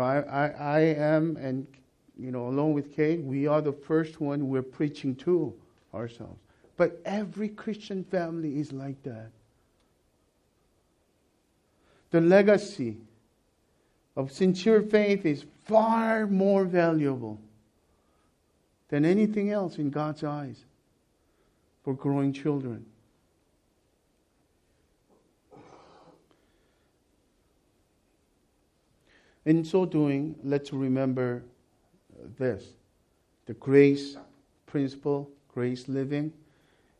I, 0.00 0.20
I, 0.20 0.46
I 0.48 0.80
am, 0.80 1.36
and 1.36 1.66
you 2.18 2.30
know, 2.30 2.48
along 2.48 2.74
with 2.74 2.94
Kate, 2.94 3.22
we 3.22 3.46
are 3.46 3.60
the 3.60 3.72
first 3.72 4.20
one 4.20 4.48
we're 4.48 4.62
preaching 4.62 5.14
to 5.16 5.54
ourselves. 5.94 6.38
But 6.76 7.00
every 7.04 7.48
Christian 7.48 8.04
family 8.04 8.58
is 8.58 8.72
like 8.72 9.02
that. 9.02 9.30
The 12.10 12.20
legacy 12.20 12.96
of 14.16 14.32
sincere 14.32 14.82
faith 14.82 15.24
is 15.24 15.44
far 15.64 16.26
more 16.26 16.64
valuable 16.64 17.38
than 18.88 19.04
anything 19.04 19.50
else 19.50 19.78
in 19.78 19.90
God's 19.90 20.24
eyes 20.24 20.64
for 21.84 21.94
growing 21.94 22.32
children. 22.32 22.84
In 29.50 29.64
so 29.64 29.84
doing, 29.84 30.36
let's 30.44 30.72
remember 30.72 31.42
this 32.38 32.74
the 33.46 33.54
grace 33.54 34.16
principle, 34.66 35.28
grace 35.48 35.88
living, 35.88 36.32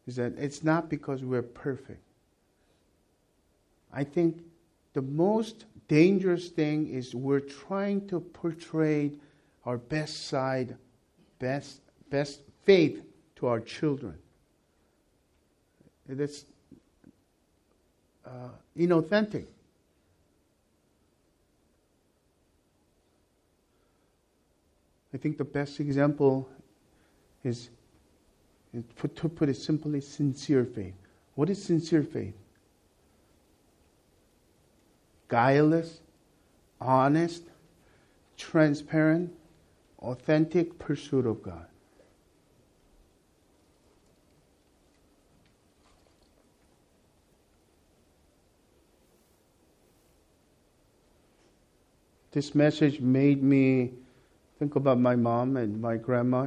is 0.08 0.16
that 0.16 0.32
it's 0.36 0.64
not 0.64 0.90
because 0.90 1.22
we're 1.22 1.42
perfect. 1.42 2.02
I 3.92 4.02
think 4.02 4.42
the 4.94 5.02
most 5.02 5.66
dangerous 5.86 6.48
thing 6.48 6.88
is 6.88 7.14
we're 7.14 7.38
trying 7.38 8.08
to 8.08 8.18
portray 8.18 9.12
our 9.64 9.78
best 9.78 10.26
side, 10.26 10.76
best, 11.38 11.82
best 12.10 12.40
faith 12.64 13.00
to 13.36 13.46
our 13.46 13.60
children. 13.60 14.18
That's 16.08 16.46
uh, 18.26 18.48
inauthentic. 18.76 19.46
I 25.12 25.16
think 25.16 25.38
the 25.38 25.44
best 25.44 25.80
example 25.80 26.48
is, 27.42 27.70
is 28.72 28.84
put, 28.96 29.16
to 29.16 29.28
put 29.28 29.48
it 29.48 29.56
simply, 29.56 30.00
sincere 30.00 30.64
faith. 30.64 30.94
What 31.34 31.50
is 31.50 31.62
sincere 31.62 32.02
faith? 32.02 32.34
guileless, 35.30 36.00
honest, 36.80 37.44
transparent, 38.36 39.32
authentic 40.00 40.78
pursuit 40.78 41.24
of 41.24 41.42
God. 41.42 41.66
This 52.32 52.54
message 52.54 53.00
made 53.00 53.42
me 53.42 53.92
think 54.60 54.76
about 54.76 55.00
my 55.00 55.16
mom 55.16 55.56
and 55.56 55.80
my 55.80 55.96
grandma 55.96 56.46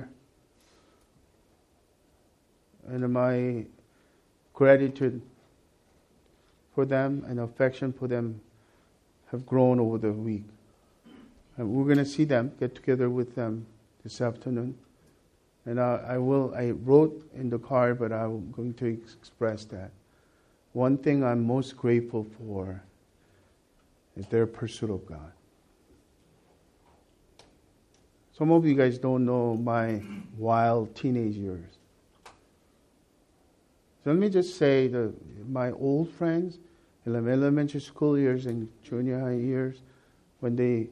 and 2.87 3.11
my 3.11 3.65
gratitude 4.53 5.19
for 6.75 6.85
them 6.85 7.25
and 7.27 7.39
affection 7.39 7.91
for 7.91 8.07
them 8.07 8.39
have 9.31 9.47
grown 9.47 9.79
over 9.79 9.97
the 9.97 10.11
week. 10.11 10.43
And 11.57 11.71
we're 11.71 11.85
going 11.85 11.97
to 11.97 12.05
see 12.05 12.23
them, 12.23 12.51
get 12.59 12.75
together 12.75 13.09
with 13.09 13.33
them 13.33 13.65
this 14.03 14.21
afternoon. 14.21 14.77
And 15.65 15.81
I, 15.81 16.05
I, 16.09 16.17
will, 16.19 16.53
I 16.55 16.69
wrote 16.69 17.27
in 17.33 17.49
the 17.49 17.57
card, 17.57 17.97
but 17.97 18.11
I'm 18.11 18.51
going 18.51 18.75
to 18.75 18.85
express 18.85 19.65
that. 19.65 19.89
One 20.73 20.99
thing 20.99 21.23
I'm 21.23 21.43
most 21.47 21.75
grateful 21.75 22.27
for 22.37 22.83
is 24.15 24.27
their 24.27 24.45
pursuit 24.45 24.91
of 24.91 25.03
God. 25.07 25.31
Some 28.37 28.51
of 28.51 28.65
you 28.65 28.73
guys 28.73 28.97
don't 28.97 29.25
know 29.25 29.55
my 29.55 30.01
wild 30.37 30.95
teenage 30.95 31.35
years. 31.35 31.77
So 34.03 34.09
let 34.09 34.17
me 34.17 34.27
just 34.27 34.57
say 34.57 34.87
that 34.87 35.13
my 35.47 35.71
old 35.71 36.09
friends, 36.09 36.57
elementary 37.05 37.79
school 37.79 38.17
years 38.17 38.47
and 38.47 38.67
junior 38.83 39.19
high 39.19 39.35
years, 39.35 39.81
when 40.39 40.55
they 40.55 40.89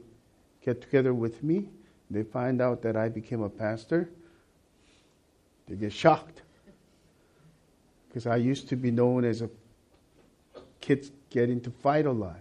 get 0.64 0.80
together 0.80 1.12
with 1.12 1.42
me, 1.42 1.68
they 2.10 2.22
find 2.22 2.60
out 2.60 2.80
that 2.82 2.96
I 2.96 3.08
became 3.08 3.42
a 3.42 3.50
pastor, 3.50 4.08
they 5.68 5.74
get 5.74 5.92
shocked. 5.92 6.42
Because 8.08 8.26
I 8.26 8.36
used 8.36 8.68
to 8.68 8.76
be 8.76 8.90
known 8.90 9.24
as 9.24 9.42
a 9.42 9.50
kid 10.80 11.10
getting 11.30 11.60
to 11.62 11.70
fight 11.70 12.06
a 12.06 12.12
lot. 12.12 12.40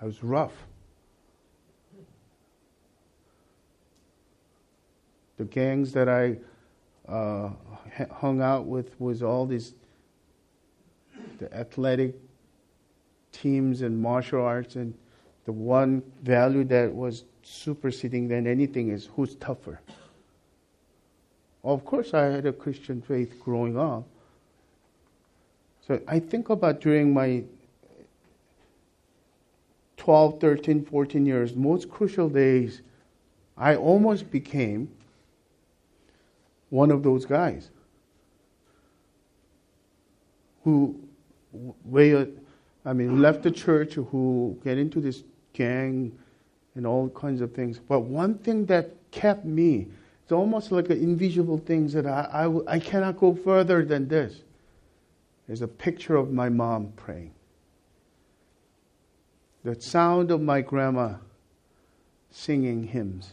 I 0.00 0.06
was 0.06 0.22
rough. 0.24 0.54
The 5.36 5.44
gangs 5.44 5.92
that 5.92 6.08
I 6.08 6.36
uh, 7.08 7.50
hung 8.10 8.40
out 8.40 8.66
with 8.66 8.98
was 9.00 9.22
all 9.22 9.46
these 9.46 9.74
the 11.38 11.54
athletic 11.54 12.14
teams 13.32 13.82
and 13.82 14.00
martial 14.00 14.42
arts, 14.42 14.76
and 14.76 14.94
the 15.44 15.52
one 15.52 16.02
value 16.22 16.64
that 16.64 16.94
was 16.94 17.24
superseding 17.42 18.28
than 18.28 18.46
anything 18.46 18.88
is 18.88 19.10
who's 19.14 19.34
tougher. 19.36 19.80
Of 21.62 21.84
course, 21.84 22.14
I 22.14 22.24
had 22.24 22.46
a 22.46 22.52
Christian 22.52 23.02
faith 23.02 23.38
growing 23.40 23.78
up. 23.78 24.04
So 25.86 26.00
I 26.08 26.18
think 26.18 26.48
about 26.48 26.80
during 26.80 27.12
my 27.12 27.44
12, 29.96 30.40
13, 30.40 30.84
14 30.84 31.26
years, 31.26 31.54
most 31.54 31.90
crucial 31.90 32.28
days, 32.28 32.82
I 33.56 33.76
almost 33.76 34.30
became 34.30 34.88
one 36.70 36.90
of 36.90 37.02
those 37.02 37.24
guys 37.24 37.70
who 40.64 40.98
way, 41.84 42.26
I 42.84 42.92
mean, 42.92 43.20
left 43.20 43.42
the 43.42 43.50
church, 43.50 43.94
who 43.94 44.58
get 44.64 44.78
into 44.78 45.00
this 45.00 45.22
gang 45.52 46.16
and 46.74 46.86
all 46.86 47.08
kinds 47.10 47.40
of 47.40 47.54
things. 47.54 47.78
But 47.78 48.00
one 48.00 48.38
thing 48.38 48.66
that 48.66 48.90
kept 49.10 49.44
me, 49.44 49.88
it's 50.22 50.32
almost 50.32 50.72
like 50.72 50.90
an 50.90 51.00
invisible 51.00 51.58
thing 51.58 51.88
that 51.88 52.06
I, 52.06 52.46
I, 52.46 52.74
I 52.74 52.78
cannot 52.78 53.18
go 53.18 53.34
further 53.34 53.84
than 53.84 54.08
this. 54.08 54.40
There's 55.46 55.62
a 55.62 55.68
picture 55.68 56.16
of 56.16 56.32
my 56.32 56.48
mom 56.48 56.92
praying. 56.96 57.32
The 59.64 59.80
sound 59.80 60.30
of 60.30 60.40
my 60.40 60.60
grandma 60.60 61.14
singing 62.30 62.84
hymns. 62.84 63.32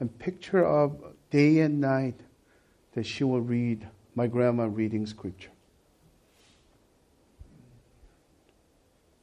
And 0.00 0.16
picture 0.18 0.64
of 0.64 0.96
day 1.32 1.60
and 1.60 1.80
night 1.80 2.20
that 2.92 3.06
she 3.06 3.24
will 3.24 3.40
read, 3.40 3.88
my 4.14 4.26
grandma 4.26 4.66
reading 4.66 5.06
scripture. 5.06 5.48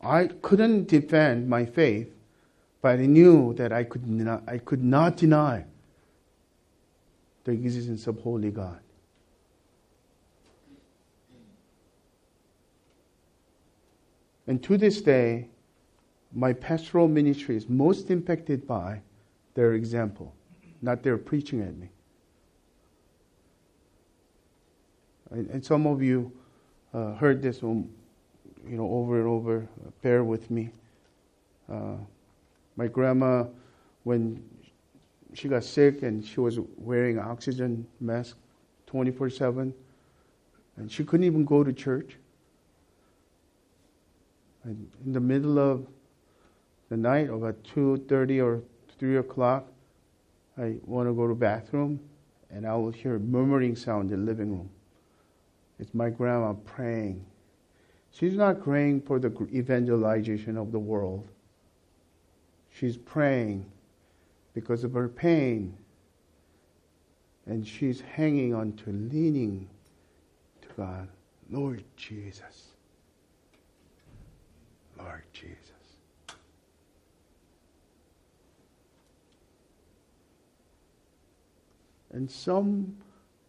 I 0.01 0.27
couldn't 0.41 0.87
defend 0.87 1.47
my 1.47 1.65
faith, 1.65 2.11
but 2.81 2.99
I 2.99 3.05
knew 3.05 3.53
that 3.53 3.71
I 3.71 3.83
could 3.83 4.07
not, 4.07 4.43
I 4.47 4.57
could 4.57 4.83
not 4.83 5.17
deny 5.17 5.65
the 7.43 7.51
existence 7.51 8.07
of 8.07 8.19
Holy 8.21 8.49
God. 8.49 8.79
And 14.47 14.63
to 14.63 14.77
this 14.77 14.99
day, 14.99 15.47
my 16.33 16.53
pastoral 16.53 17.07
ministry 17.07 17.55
is 17.55 17.69
most 17.69 18.09
impacted 18.09 18.65
by 18.65 19.01
their 19.53 19.73
example, 19.73 20.33
not 20.81 21.03
their 21.03 21.17
preaching 21.19 21.61
at 21.61 21.77
me. 21.77 21.89
And, 25.31 25.63
some 25.63 25.85
of 25.85 26.01
you 26.01 26.31
uh, 26.93 27.13
heard 27.13 27.41
this 27.41 27.61
you 27.61 27.87
know, 28.67 28.89
over 28.89 29.19
and 29.19 29.27
over. 29.27 29.67
Bear 30.01 30.23
with 30.23 30.49
me. 30.49 30.69
Uh, 31.71 31.95
my 32.75 32.87
grandma, 32.87 33.45
when 34.03 34.43
she 35.33 35.47
got 35.47 35.63
sick 35.63 36.01
and 36.01 36.25
she 36.25 36.39
was 36.39 36.59
wearing 36.77 37.19
oxygen 37.19 37.85
mask 37.99 38.37
24 38.87 39.29
7. 39.29 39.73
And 40.77 40.91
she 40.91 41.03
couldn't 41.03 41.25
even 41.25 41.45
go 41.45 41.63
to 41.63 41.73
church. 41.73 42.17
And 44.63 44.89
in 45.05 45.13
the 45.13 45.19
middle 45.19 45.59
of 45.59 45.85
the 46.89 46.97
night, 46.97 47.29
about 47.29 47.61
2.30 47.63 48.43
or 48.43 48.61
3 48.97 49.17
o'clock, 49.17 49.67
I 50.57 50.75
want 50.85 51.07
to 51.07 51.13
go 51.13 51.27
to 51.27 51.35
bathroom, 51.35 51.99
and 52.49 52.65
I 52.67 52.75
will 52.75 52.91
hear 52.91 53.15
a 53.15 53.19
murmuring 53.19 53.75
sound 53.75 54.11
in 54.11 54.25
the 54.25 54.25
living 54.25 54.51
room. 54.51 54.69
It's 55.79 55.93
my 55.93 56.09
grandma 56.09 56.53
praying. 56.53 57.25
She's 58.11 58.35
not 58.35 58.61
praying 58.61 59.01
for 59.01 59.19
the 59.19 59.31
evangelization 59.53 60.57
of 60.57 60.71
the 60.71 60.79
world. 60.79 61.27
She's 62.69 62.97
praying 62.97 63.65
because 64.53 64.83
of 64.83 64.93
her 64.93 65.07
pain. 65.07 65.77
And 67.45 67.65
she's 67.65 68.01
hanging 68.01 68.53
on 68.53 68.73
to, 68.73 68.91
leaning 68.91 69.69
to 70.61 70.67
God. 70.75 71.07
Lord 71.49 71.83
Jesus. 71.95 72.67
Lord 74.97 75.23
Jesus. 75.33 75.55
And 82.11 82.29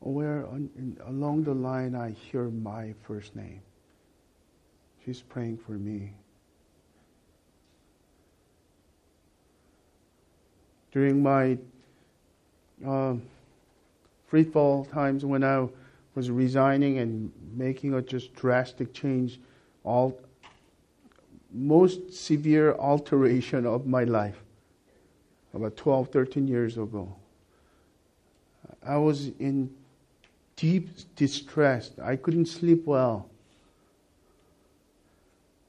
somewhere 0.03 0.47
on, 0.47 0.71
in, 0.77 0.97
along 1.07 1.45
the 1.45 1.55
line, 1.55 1.95
I 1.95 2.11
hear 2.11 2.49
my 2.49 2.95
first 3.03 3.37
name. 3.37 3.61
She's 5.05 5.21
praying 5.21 5.59
for 5.59 5.73
me. 5.73 6.13
During 10.93 11.23
my 11.23 11.59
uh, 12.87 13.15
free 14.27 14.45
fall 14.45 14.85
times 14.85 15.25
when 15.25 15.45
I 15.45 15.69
was 16.15 16.31
resigning 16.31 16.99
and 16.99 17.31
making 17.55 17.95
a 17.95 18.03
just 18.03 18.35
drastic 18.35 18.93
change, 18.93 19.39
all 19.85 20.19
most 21.53 22.13
severe 22.13 22.75
alteration 22.75 23.67
of 23.67 23.87
my 23.87 24.05
life 24.05 24.41
about 25.55 25.77
12, 25.77 26.09
13 26.09 26.49
years 26.49 26.77
ago. 26.77 27.13
I 28.87 28.97
was 28.97 29.29
in 29.39 29.71
deep 30.61 30.91
distress. 31.17 31.91
I 32.03 32.17
couldn't 32.17 32.45
sleep 32.45 32.85
well. 32.85 33.31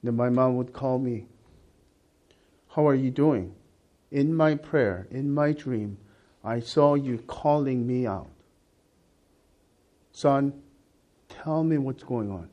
Then 0.02 0.16
my 0.16 0.28
mom 0.28 0.56
would 0.58 0.74
call 0.74 0.98
me. 0.98 1.24
How 2.68 2.86
are 2.86 2.94
you 2.94 3.10
doing? 3.10 3.54
In 4.10 4.34
my 4.34 4.54
prayer, 4.54 5.06
in 5.10 5.32
my 5.32 5.52
dream, 5.52 5.96
I 6.44 6.60
saw 6.60 6.94
you 6.94 7.18
calling 7.26 7.86
me 7.86 8.06
out. 8.06 8.28
Son, 10.12 10.52
tell 11.30 11.64
me 11.64 11.78
what's 11.78 12.02
going 12.02 12.30
on. 12.30 12.50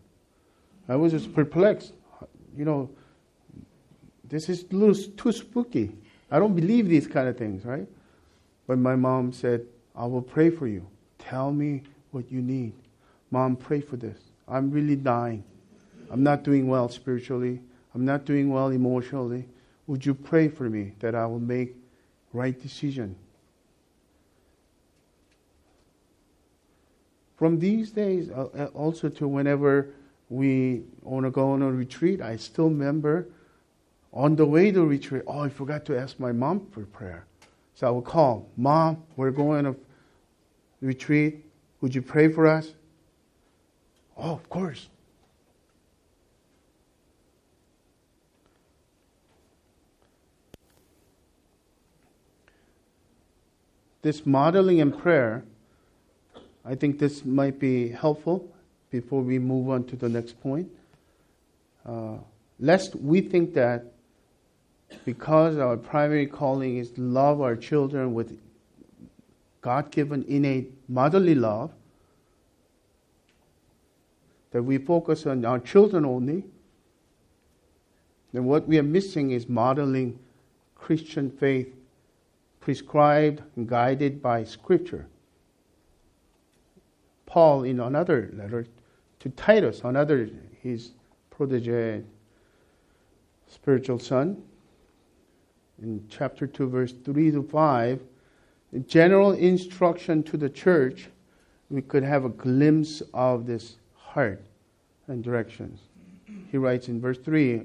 I 0.87 0.95
was 0.95 1.11
just 1.11 1.33
perplexed. 1.33 1.91
You 2.55 2.63
know, 2.63 2.89
this 4.23 4.47
is 4.47 4.63
a 4.71 4.75
little 4.75 4.95
too 5.17 5.33
spooky. 5.33 5.91
I 6.31 6.39
don't 6.39 6.55
believe 6.55 6.87
these 6.87 7.05
kind 7.05 7.27
of 7.27 7.37
things, 7.37 7.65
right? 7.65 7.87
But 8.65 8.77
my 8.77 8.95
mom 8.95 9.33
said, 9.33 9.65
I 9.93 10.05
will 10.05 10.21
pray 10.21 10.49
for 10.49 10.67
you. 10.67 10.87
Tell 11.17 11.51
me 11.51 11.83
what 12.11 12.31
you 12.31 12.41
need. 12.41 12.73
Mom, 13.31 13.55
pray 13.55 13.81
for 13.81 13.97
this. 13.97 14.17
I'm 14.47 14.71
really 14.71 14.95
dying. 14.95 15.43
I'm 16.09 16.23
not 16.23 16.43
doing 16.43 16.67
well 16.67 16.89
spiritually. 16.89 17.61
I'm 17.93 18.05
not 18.05 18.25
doing 18.25 18.49
well 18.49 18.69
emotionally. 18.69 19.47
Would 19.87 20.05
you 20.05 20.13
pray 20.13 20.47
for 20.47 20.69
me 20.69 20.93
that 20.99 21.15
I 21.15 21.25
will 21.25 21.39
make 21.39 21.75
right 22.33 22.59
decision? 22.59 23.15
From 27.37 27.57
these 27.57 27.91
days, 27.91 28.29
uh, 28.29 28.49
uh, 28.57 28.65
also 28.73 29.07
to 29.09 29.27
whenever 29.27 29.93
we 30.29 30.83
want 31.01 31.25
to 31.25 31.31
go 31.31 31.51
on 31.51 31.61
a 31.61 31.71
retreat, 31.71 32.21
I 32.21 32.35
still 32.35 32.69
remember 32.69 33.27
on 34.11 34.35
the 34.35 34.45
way 34.45 34.71
to 34.71 34.85
retreat, 34.85 35.23
oh, 35.25 35.39
I 35.41 35.49
forgot 35.49 35.85
to 35.85 35.97
ask 35.97 36.19
my 36.19 36.31
mom 36.31 36.67
for 36.71 36.85
prayer. 36.85 37.25
So 37.75 37.87
I 37.87 37.91
would 37.91 38.03
call, 38.03 38.49
Mom, 38.57 39.03
we're 39.15 39.31
going 39.31 39.63
to 39.63 39.75
retreat. 40.81 41.45
Would 41.81 41.95
you 41.95 42.01
pray 42.01 42.27
for 42.27 42.47
us? 42.47 42.73
Oh, 44.17 44.33
of 44.33 44.49
course. 44.49 44.87
This 54.01 54.25
modeling 54.25 54.79
in 54.79 54.91
prayer, 54.91 55.43
I 56.65 56.75
think 56.75 56.99
this 56.99 57.25
might 57.25 57.59
be 57.59 57.89
helpful 57.89 58.47
before 58.91 59.21
we 59.21 59.39
move 59.39 59.69
on 59.69 59.83
to 59.85 59.95
the 59.95 60.09
next 60.09 60.41
point. 60.41 60.69
Uh, 61.85 62.17
lest 62.59 62.95
we 62.95 63.21
think 63.21 63.53
that 63.53 63.85
because 65.05 65.57
our 65.57 65.77
primary 65.77 66.25
calling 66.25 66.77
is 66.77 66.91
to 66.91 67.01
love 67.01 67.41
our 67.41 67.55
children 67.55 68.13
with 68.13 68.37
God 69.61 69.91
given 69.91 70.23
innate 70.27 70.73
motherly 70.89 71.35
love, 71.35 71.71
that 74.51 74.63
we 74.63 74.79
focus 74.79 75.25
on 75.27 75.45
our 75.45 75.59
children 75.59 76.03
only, 76.05 76.43
then 78.33 78.45
what 78.45 78.67
we 78.67 78.77
are 78.77 78.83
missing 78.83 79.31
is 79.31 79.47
modeling 79.47 80.17
Christian 80.75 81.29
faith 81.29 81.73
prescribed 82.59 83.41
and 83.55 83.67
guided 83.67 84.21
by 84.21 84.43
Scripture. 84.43 85.07
Paul, 87.25 87.63
in 87.63 87.79
another 87.79 88.31
letter 88.33 88.65
to 89.19 89.29
Titus, 89.29 89.81
another 89.83 90.29
his 90.61 90.91
protege, 91.29 92.03
spiritual 93.47 93.99
son, 93.99 94.41
in 95.81 96.03
chapter 96.09 96.45
2, 96.45 96.67
verse 96.67 96.93
3 97.05 97.31
to 97.31 97.43
5, 97.43 98.01
general 98.87 99.31
instruction 99.31 100.23
to 100.23 100.37
the 100.37 100.49
church, 100.49 101.09
we 101.69 101.81
could 101.81 102.03
have 102.03 102.25
a 102.25 102.29
glimpse 102.29 103.01
of 103.13 103.45
this 103.45 103.77
heart 103.95 104.41
and 105.07 105.23
directions. 105.23 105.79
He 106.51 106.57
writes 106.57 106.87
in 106.87 107.01
verse 107.01 107.17
3 107.17 107.63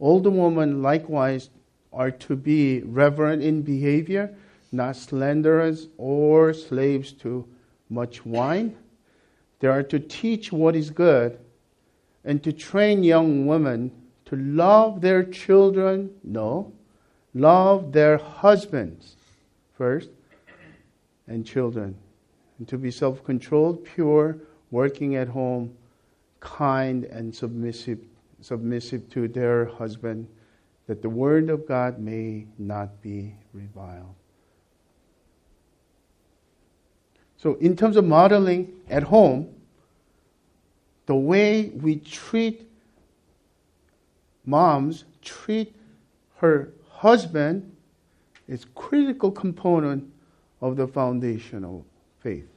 Older 0.00 0.30
women 0.30 0.82
likewise 0.82 1.50
are 1.92 2.10
to 2.10 2.36
be 2.36 2.80
reverent 2.80 3.42
in 3.42 3.62
behavior, 3.62 4.34
not 4.72 4.96
slanderers 4.96 5.88
or 5.98 6.52
slaves 6.54 7.12
to 7.12 7.46
much 7.88 8.24
wine. 8.24 8.74
They 9.60 9.68
are 9.68 9.82
to 9.84 10.00
teach 10.00 10.50
what 10.50 10.74
is 10.74 10.90
good 10.90 11.38
and 12.24 12.42
to 12.42 12.52
train 12.52 13.04
young 13.04 13.46
women 13.46 13.92
to 14.26 14.36
love 14.36 15.02
their 15.02 15.22
children, 15.22 16.10
no, 16.24 16.72
love 17.34 17.92
their 17.92 18.16
husbands 18.16 19.16
first, 19.76 20.08
and 21.32 21.46
children, 21.46 21.96
and 22.58 22.68
to 22.68 22.76
be 22.76 22.90
self 22.90 23.24
controlled, 23.24 23.84
pure, 23.84 24.38
working 24.70 25.16
at 25.16 25.28
home, 25.28 25.74
kind, 26.40 27.04
and 27.04 27.34
submissive, 27.34 27.98
submissive 28.42 29.08
to 29.10 29.28
their 29.28 29.64
husband, 29.64 30.28
that 30.86 31.00
the 31.00 31.08
word 31.08 31.48
of 31.48 31.66
God 31.66 31.98
may 31.98 32.46
not 32.58 33.00
be 33.00 33.34
reviled. 33.54 34.14
So, 37.38 37.54
in 37.54 37.76
terms 37.76 37.96
of 37.96 38.04
modeling 38.04 38.72
at 38.90 39.02
home, 39.02 39.54
the 41.06 41.16
way 41.16 41.70
we 41.70 41.96
treat 41.96 42.68
moms, 44.44 45.04
treat 45.22 45.74
her 46.36 46.72
husband, 46.90 47.74
is 48.48 48.66
critical 48.74 49.30
component 49.30 50.11
of 50.62 50.76
the 50.76 50.86
foundational 50.86 51.84
faith. 52.20 52.48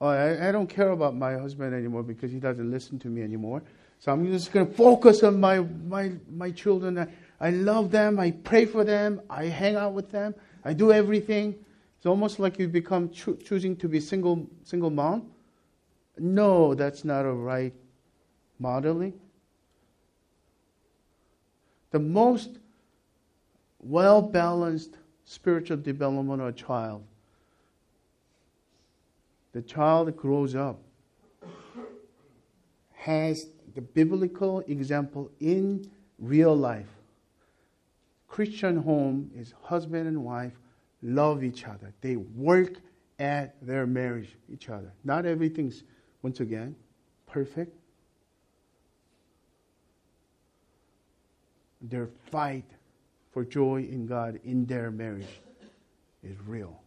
Oh, 0.00 0.08
I, 0.08 0.48
I 0.48 0.52
don't 0.52 0.66
care 0.66 0.90
about 0.90 1.14
my 1.14 1.34
husband 1.34 1.72
anymore 1.74 2.02
because 2.02 2.32
he 2.32 2.40
doesn't 2.40 2.68
listen 2.68 2.98
to 2.98 3.08
me 3.08 3.22
anymore. 3.22 3.62
So 4.00 4.12
I'm 4.12 4.26
just 4.26 4.50
going 4.52 4.66
to 4.66 4.72
focus 4.74 5.22
on 5.22 5.38
my, 5.38 5.60
my, 5.60 6.10
my 6.28 6.50
children. 6.50 6.98
I, 6.98 7.06
I 7.40 7.50
love 7.50 7.92
them. 7.92 8.18
I 8.18 8.32
pray 8.32 8.66
for 8.66 8.82
them. 8.82 9.22
I 9.30 9.44
hang 9.44 9.76
out 9.76 9.92
with 9.92 10.10
them. 10.10 10.34
I 10.64 10.72
do 10.72 10.92
everything. 10.92 11.54
It's 11.98 12.06
almost 12.06 12.40
like 12.40 12.58
you 12.58 12.66
become 12.66 13.10
cho- 13.10 13.36
choosing 13.36 13.76
to 13.76 13.88
be 13.88 14.00
single 14.00 14.48
single 14.64 14.90
mom. 14.90 15.30
No, 16.18 16.74
that's 16.74 17.04
not 17.04 17.24
a 17.24 17.32
right 17.32 17.72
modeling. 18.58 19.14
The 21.92 22.00
most 22.00 22.58
well 23.82 24.22
balanced 24.22 24.96
spiritual 25.24 25.76
development 25.76 26.40
of 26.40 26.48
a 26.48 26.52
child. 26.52 27.02
The 29.52 29.62
child 29.62 30.16
grows 30.16 30.54
up, 30.54 30.80
has 32.92 33.48
the 33.74 33.82
biblical 33.82 34.60
example 34.60 35.30
in 35.40 35.90
real 36.18 36.56
life. 36.56 36.88
Christian 38.28 38.76
home 38.76 39.30
is 39.36 39.52
husband 39.62 40.08
and 40.08 40.24
wife 40.24 40.52
love 41.02 41.44
each 41.44 41.66
other. 41.66 41.92
They 42.00 42.16
work 42.16 42.78
at 43.18 43.54
their 43.60 43.86
marriage, 43.86 44.36
each 44.50 44.70
other. 44.70 44.90
Not 45.04 45.26
everything's, 45.26 45.82
once 46.22 46.40
again, 46.40 46.74
perfect. 47.26 47.76
Their 51.82 52.08
fight 52.30 52.64
for 53.32 53.44
joy 53.44 53.88
in 53.90 54.06
God 54.06 54.38
in 54.44 54.66
their 54.66 54.90
marriage 54.90 55.40
is 56.22 56.36
real. 56.46 56.78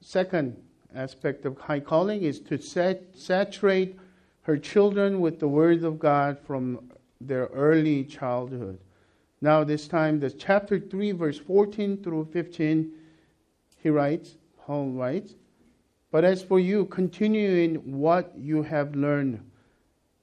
Second 0.00 0.56
aspect 0.94 1.46
of 1.46 1.56
high 1.58 1.80
calling 1.80 2.22
is 2.22 2.40
to 2.40 2.58
sat- 2.58 3.04
saturate 3.14 3.96
her 4.42 4.58
children 4.58 5.20
with 5.20 5.38
the 5.38 5.48
Word 5.48 5.84
of 5.84 5.98
God 5.98 6.38
from 6.40 6.90
their 7.20 7.46
early 7.46 8.04
childhood. 8.04 8.78
Now, 9.40 9.62
this 9.64 9.86
time, 9.88 10.18
the 10.18 10.30
chapter 10.30 10.78
3, 10.78 11.12
verse 11.12 11.38
14 11.38 12.02
through 12.02 12.28
15, 12.32 12.92
he 13.78 13.90
writes, 13.90 14.36
Paul 14.58 14.90
writes, 14.90 15.34
But 16.10 16.24
as 16.24 16.42
for 16.42 16.60
you, 16.60 16.84
continue 16.86 17.50
in 17.50 17.98
what 17.98 18.32
you 18.36 18.62
have 18.62 18.94
learned 18.94 19.40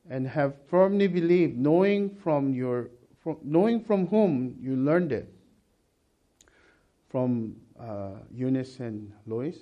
and 0.09 0.27
have 0.27 0.55
firmly 0.67 1.07
believed, 1.07 1.57
knowing 1.57 2.09
from, 2.09 2.53
your, 2.53 2.89
from, 3.23 3.37
knowing 3.43 3.83
from 3.83 4.07
whom 4.07 4.55
you 4.59 4.75
learned 4.75 5.11
it, 5.11 5.31
from 7.09 7.55
uh, 7.79 8.11
Eunice 8.33 8.79
and 8.79 9.11
Lois, 9.25 9.57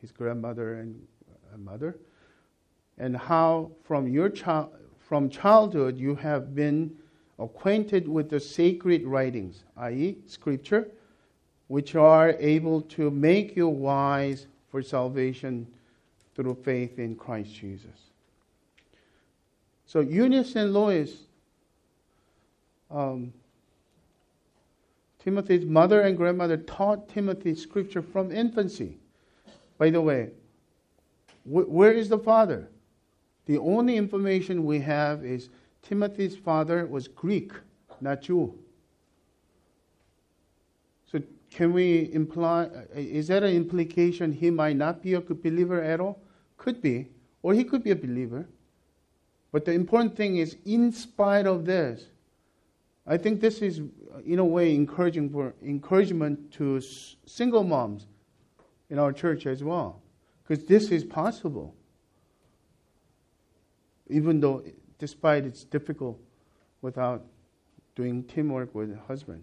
his 0.00 0.12
grandmother 0.12 0.74
and 0.74 1.00
uh, 1.52 1.58
mother, 1.58 1.98
and 2.98 3.16
how 3.16 3.70
from 3.84 4.08
your 4.08 4.28
child 4.28 4.70
from 5.08 5.30
childhood 5.30 5.96
you 5.96 6.14
have 6.14 6.54
been 6.54 6.94
acquainted 7.38 8.06
with 8.06 8.28
the 8.28 8.38
sacred 8.38 9.06
writings, 9.06 9.64
i.e., 9.78 10.18
scripture, 10.26 10.88
which 11.68 11.94
are 11.94 12.32
able 12.38 12.82
to 12.82 13.10
make 13.10 13.56
you 13.56 13.68
wise 13.68 14.46
for 14.70 14.82
salvation 14.82 15.66
through 16.34 16.54
faith 16.62 16.98
in 16.98 17.16
Christ 17.16 17.54
Jesus. 17.54 18.07
So 19.88 20.00
Eunice 20.00 20.54
and 20.54 20.74
Lois, 20.74 21.16
um, 22.90 23.32
Timothy's 25.18 25.64
mother 25.64 26.02
and 26.02 26.14
grandmother 26.14 26.58
taught 26.58 27.08
Timothy 27.08 27.54
scripture 27.54 28.02
from 28.02 28.30
infancy. 28.30 28.98
By 29.78 29.88
the 29.88 30.02
way, 30.02 30.28
wh- 31.44 31.70
where 31.70 31.92
is 31.92 32.10
the 32.10 32.18
father? 32.18 32.68
The 33.46 33.56
only 33.56 33.96
information 33.96 34.66
we 34.66 34.78
have 34.80 35.24
is 35.24 35.48
Timothy's 35.80 36.36
father 36.36 36.84
was 36.84 37.08
Greek, 37.08 37.52
not 38.02 38.20
Jew. 38.20 38.58
So 41.10 41.22
can 41.50 41.72
we 41.72 42.12
imply, 42.12 42.68
is 42.94 43.28
that 43.28 43.42
an 43.42 43.54
implication 43.54 44.32
he 44.32 44.50
might 44.50 44.76
not 44.76 45.02
be 45.02 45.14
a 45.14 45.20
good 45.22 45.42
believer 45.42 45.80
at 45.80 45.98
all? 45.98 46.20
Could 46.58 46.82
be. 46.82 47.08
Or 47.42 47.54
he 47.54 47.64
could 47.64 47.82
be 47.82 47.92
a 47.92 47.96
believer. 47.96 48.46
But 49.50 49.64
the 49.64 49.72
important 49.72 50.16
thing 50.16 50.36
is, 50.36 50.56
in 50.64 50.92
spite 50.92 51.46
of 51.46 51.64
this, 51.64 52.06
I 53.06 53.16
think 53.16 53.40
this 53.40 53.62
is, 53.62 53.80
in 54.26 54.38
a 54.38 54.44
way, 54.44 54.74
encouraging 54.74 55.30
for 55.30 55.54
encouragement 55.64 56.52
to 56.52 56.80
single 57.24 57.64
moms 57.64 58.06
in 58.90 58.98
our 58.98 59.12
church 59.12 59.46
as 59.46 59.64
well, 59.64 60.02
because 60.42 60.64
this 60.64 60.90
is 60.90 61.04
possible. 61.04 61.74
Even 64.08 64.40
though, 64.40 64.62
despite 64.98 65.44
it's 65.44 65.64
difficult 65.64 66.20
without 66.82 67.24
doing 67.94 68.22
teamwork 68.24 68.74
with 68.74 68.92
a 68.92 69.00
husband. 69.08 69.42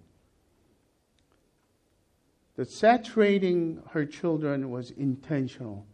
The 2.56 2.66
saturating 2.66 3.82
her 3.90 4.06
children 4.06 4.70
was 4.72 4.92
intentional. 4.92 5.86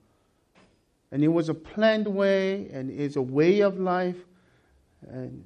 And 1.11 1.23
it 1.23 1.27
was 1.27 1.49
a 1.49 1.53
planned 1.53 2.07
way 2.07 2.69
and 2.69 2.89
it's 2.89 3.17
a 3.17 3.21
way 3.21 3.59
of 3.61 3.79
life. 3.79 4.17
And 5.09 5.43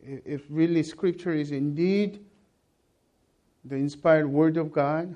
if 0.00 0.42
really 0.48 0.82
scripture 0.82 1.32
is 1.32 1.50
indeed 1.50 2.24
the 3.64 3.76
inspired 3.76 4.28
word 4.28 4.56
of 4.56 4.72
God 4.72 5.14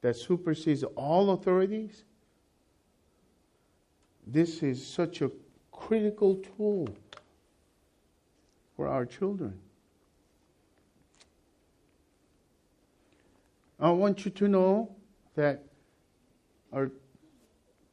that 0.00 0.16
supersedes 0.16 0.84
all 0.96 1.30
authorities, 1.30 2.04
this 4.26 4.62
is 4.62 4.86
such 4.86 5.20
a 5.20 5.30
critical 5.72 6.36
tool 6.36 6.88
for 8.76 8.86
our 8.86 9.04
children. 9.04 9.58
I 13.80 13.90
want 13.90 14.24
you 14.24 14.30
to 14.32 14.48
know 14.48 14.94
that 15.34 15.67
our 16.72 16.90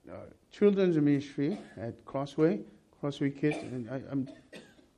uh, 0.10 0.16
children's 0.52 0.98
ministry 0.98 1.58
at 1.78 2.04
Crossway, 2.06 2.60
Crossway 3.00 3.30
Kids, 3.30 3.58
and 3.58 3.90
I, 3.90 4.02
am 4.12 4.28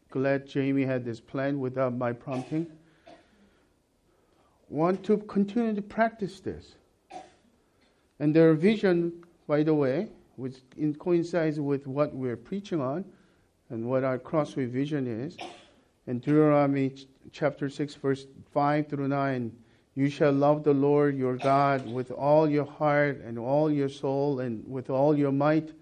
glad 0.09 0.47
Jamie 0.47 0.84
had 0.84 1.05
this 1.05 1.19
plan 1.19 1.59
without 1.59 1.95
my 1.95 2.13
prompting. 2.13 2.67
Want 4.69 5.03
to 5.05 5.17
continue 5.17 5.75
to 5.75 5.82
practice 5.82 6.39
this. 6.39 6.75
And 8.19 8.36
their 8.36 8.53
vision, 8.53 9.23
by 9.47 9.63
the 9.63 9.73
way, 9.73 10.09
which 10.36 10.55
coincides 10.99 11.59
with 11.59 11.88
what 11.88 12.13
we're 12.13 12.38
preaching 12.38 12.82
on 12.82 13.05
and 13.69 13.86
what 13.86 14.03
our 14.03 14.17
Crossway 14.17 14.65
vision 14.65 15.07
is. 15.07 15.38
In 16.05 16.19
Deuteronomy 16.19 16.95
chapter 17.32 17.69
6, 17.69 17.95
verse 17.95 18.28
5 18.53 18.88
through 18.88 19.07
9, 19.07 19.51
you 19.97 20.11
shall 20.11 20.31
love 20.31 20.63
the 20.63 20.75
Lord 20.75 21.17
your 21.17 21.37
God 21.37 21.91
with 21.91 22.11
all 22.11 22.47
your 22.47 22.65
heart 22.65 23.19
and 23.25 23.39
all 23.39 23.71
your 23.71 23.89
soul 23.89 24.41
and 24.41 24.63
with 24.69 24.91
all 24.91 25.17
your 25.17 25.31
might. 25.31 25.73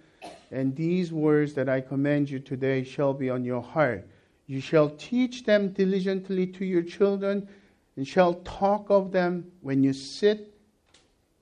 And 0.51 0.74
these 0.74 1.11
words 1.11 1.53
that 1.55 1.68
I 1.68 1.82
command 1.82 2.30
you 2.30 2.39
today 2.39 2.86
shall 2.86 3.13
be 3.13 3.30
on 3.30 3.43
your 3.43 3.61
heart. 3.61 4.07
You 4.47 4.61
shall 4.61 4.91
teach 4.91 5.43
them 5.43 5.74
diligently 5.74 6.47
to 6.47 6.63
your 6.63 6.82
children 6.82 7.45
and 7.97 8.07
shall 8.07 8.36
talk 8.36 8.89
of 8.89 9.11
them 9.11 9.51
when 9.59 9.84
you 9.84 9.91
sit 9.91 10.53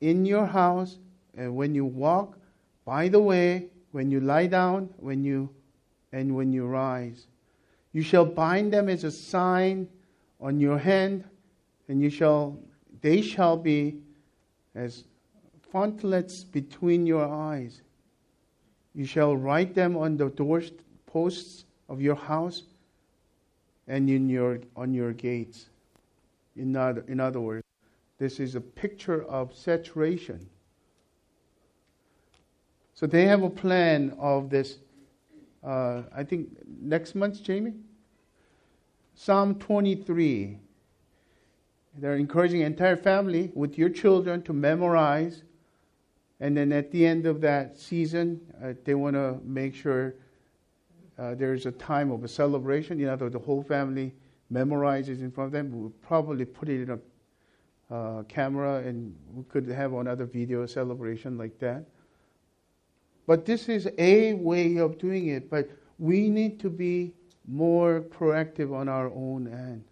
in 0.01 0.26
your 0.26 0.47
house 0.47 0.97
and 1.38 1.55
when 1.55 1.76
you 1.76 1.86
walk 1.86 2.39
by 2.86 3.07
the 3.07 3.19
way 3.19 3.67
when 3.91 4.09
you 4.09 4.19
lie 4.19 4.47
down 4.47 4.89
when 4.97 5.24
you 5.24 5.47
and 6.11 6.36
when 6.36 6.51
you 6.51 6.65
rise 6.65 7.28
you 7.91 8.01
shall 8.01 8.26
bind 8.26 8.74
them 8.74 8.89
as 8.89 9.03
a 9.03 9.11
sign 9.11 9.88
on 10.41 10.59
your 10.59 10.80
hand 10.80 11.24
and 11.94 12.02
you 12.02 12.10
shall 12.10 12.58
they 13.02 13.22
shall 13.22 13.56
be 13.56 14.00
as 14.74 15.04
frontlets 15.70 16.44
between 16.44 17.06
your 17.06 17.24
eyes. 17.24 17.84
You 18.96 19.06
shall 19.06 19.38
write 19.38 19.76
them 19.76 19.96
on 19.96 20.18
the 20.18 20.30
doorposts 20.30 21.66
of 21.88 22.02
your 22.02 22.16
house 22.16 22.64
and 23.88 24.10
in 24.10 24.28
your 24.28 24.58
on 24.76 24.96
your 24.96 25.14
gates. 25.14 25.68
In 26.56 26.76
other, 26.76 27.06
in 27.08 27.20
other 27.20 27.39
words, 27.39 27.64
this 28.18 28.39
is 28.39 28.56
a 28.56 28.62
picture 28.62 29.24
of 29.26 29.56
saturation. 29.56 30.50
So 32.96 33.06
they 33.06 33.26
have 33.26 33.44
a 33.44 33.52
plan 33.52 34.16
of 34.18 34.50
this. 34.50 34.80
Uh, 35.64 36.02
I 36.16 36.24
think 36.24 36.50
next 36.82 37.14
month, 37.14 37.44
Jamie. 37.44 37.76
Psalm 39.14 39.54
23 39.60 40.58
they're 41.98 42.16
encouraging 42.16 42.60
the 42.60 42.66
entire 42.66 42.98
family 42.98 43.52
with 43.54 43.78
your 43.78 43.89
children 43.89 44.41
to 44.44 44.54
memorize. 44.54 45.44
And 46.39 46.58
then 46.58 46.72
at 46.72 46.91
the 46.91 47.06
end 47.06 47.26
of 47.26 47.41
that 47.41 47.78
season, 47.78 48.41
uh, 48.64 48.74
they 48.84 48.96
want 48.96 49.16
to 49.16 49.39
make 49.44 49.76
sure 49.76 50.16
uh, 51.18 51.36
there's 51.36 51.66
a 51.66 51.72
time 51.72 52.12
of 52.12 52.24
a 52.24 52.28
celebration. 52.28 53.00
You 53.00 53.08
know, 53.08 53.16
the, 53.16 53.30
the 53.30 53.39
whole 53.39 53.62
family 53.62 54.14
memorizes 54.52 55.22
in 55.22 55.32
front 55.32 55.48
of 55.48 55.52
them. 55.52 55.72
We'll 55.72 55.91
probably 56.02 56.46
put 56.46 56.70
it 56.70 56.82
in 56.82 56.89
a 56.89 57.00
uh, 57.94 58.24
camera 58.24 58.78
and 58.78 59.16
we 59.34 59.44
could 59.44 59.68
have 59.68 59.94
another 59.94 60.26
video 60.26 60.66
celebration 60.66 61.38
like 61.38 61.60
that. 61.60 61.86
But 63.28 63.46
this 63.46 63.70
is 63.70 63.88
a 63.98 64.34
way 64.34 64.78
of 64.78 64.98
doing 64.98 65.28
it. 65.28 65.50
But 65.50 65.70
we 66.00 66.30
need 66.30 66.60
to 66.62 66.70
be 66.70 67.14
more 67.48 68.02
proactive 68.02 68.74
on 68.74 68.89
our 68.89 69.08
own 69.08 69.48
end. 69.48 69.84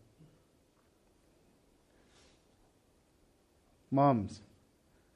Moms 3.91 4.41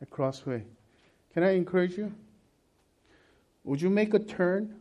at 0.02 0.10
Crossway, 0.10 0.64
can 1.34 1.44
I 1.44 1.52
encourage 1.52 1.98
you? 1.98 2.14
Would 3.64 3.82
you 3.82 3.90
make 3.90 4.14
a 4.14 4.20
turn? 4.20 4.76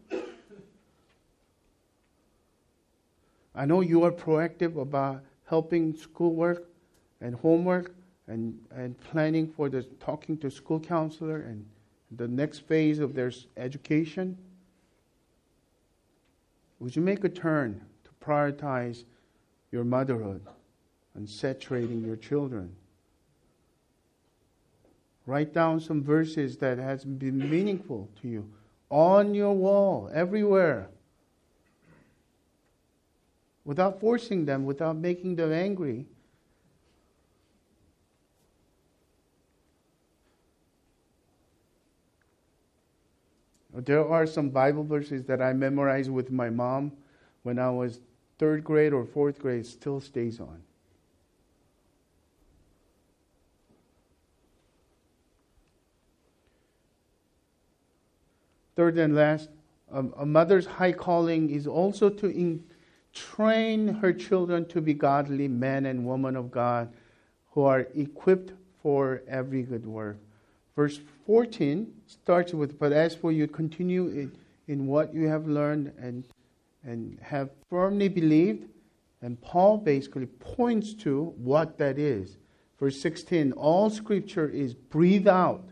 I 3.54 3.64
know 3.64 3.80
you 3.80 4.02
are 4.04 4.12
proactive 4.12 4.76
about 4.80 5.22
helping 5.46 5.96
schoolwork 5.96 6.68
and 7.20 7.34
homework 7.36 7.94
and, 8.26 8.58
and 8.74 8.98
planning 9.00 9.46
for 9.46 9.68
the 9.68 9.82
talking 10.00 10.36
to 10.38 10.50
school 10.50 10.80
counselor 10.80 11.36
and 11.36 11.64
the 12.16 12.28
next 12.28 12.60
phase 12.60 12.98
of 12.98 13.14
their 13.14 13.32
education. 13.56 14.36
Would 16.80 16.96
you 16.96 17.02
make 17.02 17.24
a 17.24 17.28
turn 17.28 17.80
to 18.04 18.10
prioritize 18.24 19.04
your 19.74 19.84
motherhood 19.84 20.40
and 21.16 21.28
saturating 21.28 22.04
your 22.04 22.14
children. 22.14 22.76
Write 25.26 25.54
down 25.54 25.80
some 25.80 26.02
verses 26.02 26.58
that 26.58 26.78
has 26.78 27.04
been 27.04 27.38
meaningful 27.38 28.10
to 28.20 28.28
you 28.28 28.50
on 28.90 29.34
your 29.34 29.54
wall, 29.54 30.10
everywhere. 30.12 30.88
Without 33.64 33.98
forcing 34.00 34.44
them, 34.44 34.66
without 34.66 34.96
making 34.96 35.36
them 35.36 35.52
angry. 35.52 36.06
There 43.74 44.06
are 44.06 44.26
some 44.26 44.50
Bible 44.50 44.84
verses 44.84 45.24
that 45.24 45.42
I 45.42 45.52
memorized 45.52 46.10
with 46.10 46.30
my 46.30 46.50
mom 46.50 46.92
when 47.42 47.58
I 47.58 47.70
was 47.70 48.00
third 48.38 48.62
grade 48.62 48.92
or 48.92 49.04
fourth 49.04 49.40
grade, 49.40 49.66
still 49.66 50.00
stays 50.00 50.38
on. 50.38 50.62
Third 58.76 58.98
and 58.98 59.14
last, 59.14 59.50
a 59.92 60.26
mother's 60.26 60.66
high 60.66 60.92
calling 60.92 61.50
is 61.50 61.66
also 61.66 62.08
to 62.10 62.26
in, 62.26 62.64
train 63.12 63.88
her 63.88 64.12
children 64.12 64.66
to 64.66 64.80
be 64.80 64.92
godly 64.92 65.46
men 65.46 65.86
and 65.86 66.04
women 66.04 66.36
of 66.36 66.50
God 66.50 66.92
who 67.52 67.62
are 67.62 67.86
equipped 67.94 68.52
for 68.82 69.22
every 69.28 69.62
good 69.62 69.86
work. 69.86 70.18
Verse 70.74 71.00
14 71.26 71.92
starts 72.06 72.52
with, 72.52 72.78
But 72.78 72.92
as 72.92 73.14
for 73.14 73.30
you, 73.30 73.46
continue 73.46 74.08
in, 74.08 74.32
in 74.66 74.86
what 74.86 75.14
you 75.14 75.28
have 75.28 75.46
learned 75.46 75.92
and, 75.98 76.24
and 76.82 77.18
have 77.22 77.50
firmly 77.70 78.08
believed. 78.08 78.68
And 79.22 79.40
Paul 79.40 79.78
basically 79.78 80.26
points 80.26 80.92
to 80.94 81.32
what 81.36 81.78
that 81.78 81.98
is. 81.98 82.36
Verse 82.80 83.00
16 83.00 83.52
All 83.52 83.88
scripture 83.88 84.48
is 84.48 84.74
breathed 84.74 85.28
out 85.28 85.64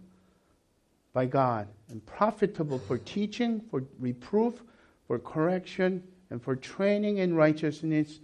by 1.12 1.26
God 1.26 1.68
and 1.90 2.04
profitable 2.06 2.78
for 2.78 2.98
teaching, 2.98 3.60
for 3.70 3.84
reproof, 3.98 4.62
for 5.06 5.18
correction, 5.18 6.02
and 6.30 6.42
for 6.42 6.56
training 6.56 7.18
in 7.18 7.34
righteousness, 7.34 8.20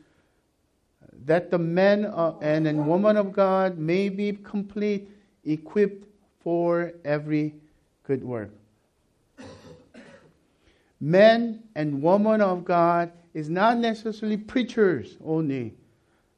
that 1.24 1.50
the 1.50 1.58
men 1.58 2.06
and, 2.40 2.66
and 2.66 2.86
woman 2.86 3.16
of 3.16 3.32
God 3.32 3.78
may 3.78 4.08
be 4.08 4.32
complete, 4.32 5.10
equipped 5.44 6.06
for 6.40 6.92
every 7.04 7.54
good 8.04 8.24
work. 8.24 8.50
Men 11.00 11.62
and 11.74 12.02
women 12.02 12.40
of 12.40 12.64
God 12.64 13.12
is 13.34 13.48
not 13.48 13.78
necessarily 13.78 14.36
preachers 14.36 15.16
only, 15.24 15.74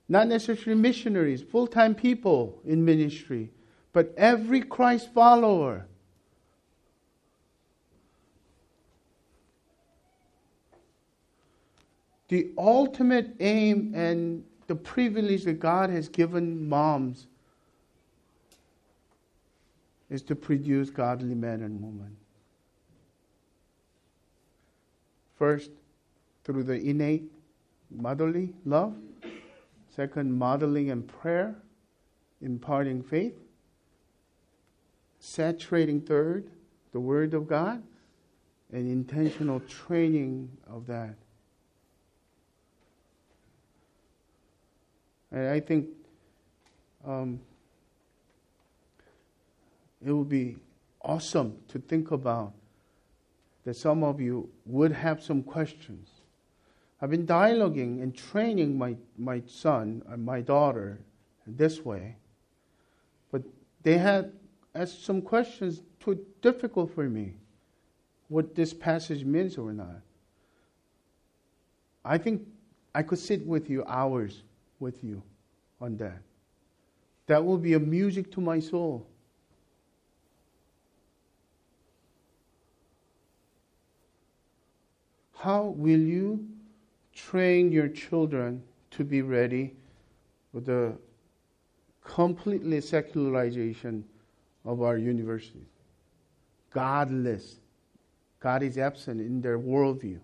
not 0.09 0.27
necessarily 0.27 0.81
missionaries, 0.81 1.43
full 1.43 1.67
time 1.67 1.95
people 1.95 2.61
in 2.67 2.85
ministry, 2.85 3.51
but 3.93 4.13
every 4.17 4.61
Christ 4.61 5.13
follower 5.15 5.87
the 12.31 12.49
ultimate 12.57 13.35
aim 13.41 13.93
and 13.93 14.45
the 14.69 14.75
privilege 14.75 15.43
that 15.45 15.59
God 15.59 15.91
has 15.91 16.09
given 16.09 16.69
moms 16.69 17.27
is 20.09 20.23
to 20.23 20.37
produce 20.37 20.91
godly 20.91 21.35
men 21.35 21.63
and 21.63 21.83
women. 21.83 22.17
First, 25.37 25.73
through 26.45 26.63
the 26.63 26.81
innate 26.81 27.25
motherly 27.91 28.55
love. 28.65 28.95
Second, 29.89 30.33
modeling 30.33 30.93
and 30.93 31.09
prayer, 31.09 31.57
imparting 32.41 33.03
faith. 33.03 33.35
Saturating 35.19 36.01
third, 36.01 36.49
the 36.93 37.01
Word 37.01 37.35
of 37.35 37.49
God, 37.49 37.83
and 38.73 38.89
intentional 38.89 39.59
training 39.61 40.49
of 40.69 40.87
that. 40.87 41.17
And 45.33 45.49
I 45.49 45.61
think 45.61 45.87
um, 47.07 47.41
it 50.05 50.13
would 50.13 50.29
be 50.29 50.57
awesome 51.03 51.57
to 51.69 51.79
think 51.79 52.11
about 52.11 52.53
that 53.65 53.75
some 53.75 54.03
of 54.03 54.21
you 54.21 54.49
would 54.67 54.93
have 54.93 55.23
some 55.23 55.43
questions. 55.43 56.09
I've 57.01 57.11
been 57.11 57.27
dialoguing 57.27 58.03
and 58.03 58.15
training 58.15 58.77
my, 58.77 58.97
my 59.17 59.43
son 59.47 60.03
and 60.09 60.25
my 60.25 60.41
daughter 60.41 60.99
this 61.47 61.85
way, 61.85 62.17
but 63.31 63.43
they 63.83 63.99
had 63.99 64.33
asked 64.75 65.05
some 65.05 65.23
questions 65.23 65.83
too 65.99 66.25
difficult 66.43 66.95
for 66.95 67.05
me 67.09 67.35
what 68.29 68.55
this 68.55 68.73
passage 68.73 69.25
means 69.25 69.59
or 69.59 69.73
not. 69.73 70.01
I 72.05 72.19
think 72.19 72.47
I 72.95 73.03
could 73.03 73.19
sit 73.19 73.47
with 73.47 73.69
you 73.69 73.85
hours 73.87 74.43
with 74.81 75.05
you 75.05 75.23
on 75.81 75.97
that. 75.99 76.21
That 77.27 77.45
will 77.45 77.59
be 77.59 77.75
a 77.75 77.79
music 77.79 78.33
to 78.33 78.41
my 78.41 78.59
soul. 78.59 79.07
How 85.37 85.65
will 85.65 86.01
you 86.01 86.47
train 87.15 87.73
your 87.73 87.89
children 87.89 88.63
to 88.91 89.05
be 89.05 89.23
ready 89.23 89.75
with 90.53 90.67
the 90.67 90.99
completely 92.05 92.81
secularization 92.81 94.05
of 94.65 94.83
our 94.83 94.99
universities? 94.99 95.69
Godless. 96.71 97.61
God 98.39 98.63
is 98.63 98.77
absent 98.77 99.21
in 99.21 99.41
their 99.41 99.59
worldview. 99.59 100.19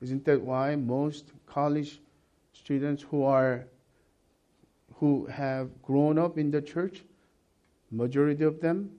Isn't 0.00 0.24
that 0.24 0.40
why 0.40 0.76
most 0.76 1.32
college 1.46 2.00
students 2.54 3.02
who 3.02 3.24
are 3.24 3.66
who 4.94 5.26
have 5.26 5.82
grown 5.82 6.18
up 6.18 6.38
in 6.38 6.50
the 6.50 6.62
church, 6.62 7.02
majority 7.90 8.44
of 8.44 8.60
them 8.60 8.90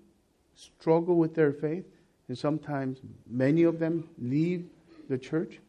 struggle 0.55 1.15
with 1.15 1.33
their 1.33 1.51
faith, 1.51 1.85
and 2.27 2.37
sometimes 2.37 2.99
many 3.27 3.63
of 3.63 3.79
them 3.79 4.07
leave 4.19 4.67
the 5.09 5.17
church. 5.17 5.59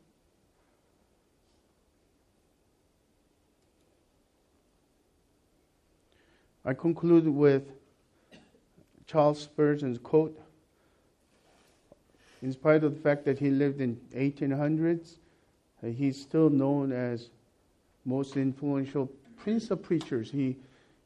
I 6.65 6.75
conclude 6.75 7.29
with 7.29 7.63
Charles 9.07 9.41
Spurgeon's 9.41 9.99
quote. 9.99 10.37
In 12.43 12.53
spite 12.53 12.83
of 12.83 12.95
the 12.95 13.01
fact 13.01 13.25
that 13.25 13.39
he 13.39 13.51
lived 13.51 13.81
in 13.81 13.97
1800s, 14.15 15.19
he's 15.85 16.21
still 16.21 16.51
known 16.51 16.91
as 16.91 17.31
most 18.07 18.37
influential 18.37 19.11
prince 19.37 19.71
of 19.71 19.83
preachers. 19.83 20.31
He, 20.31 20.57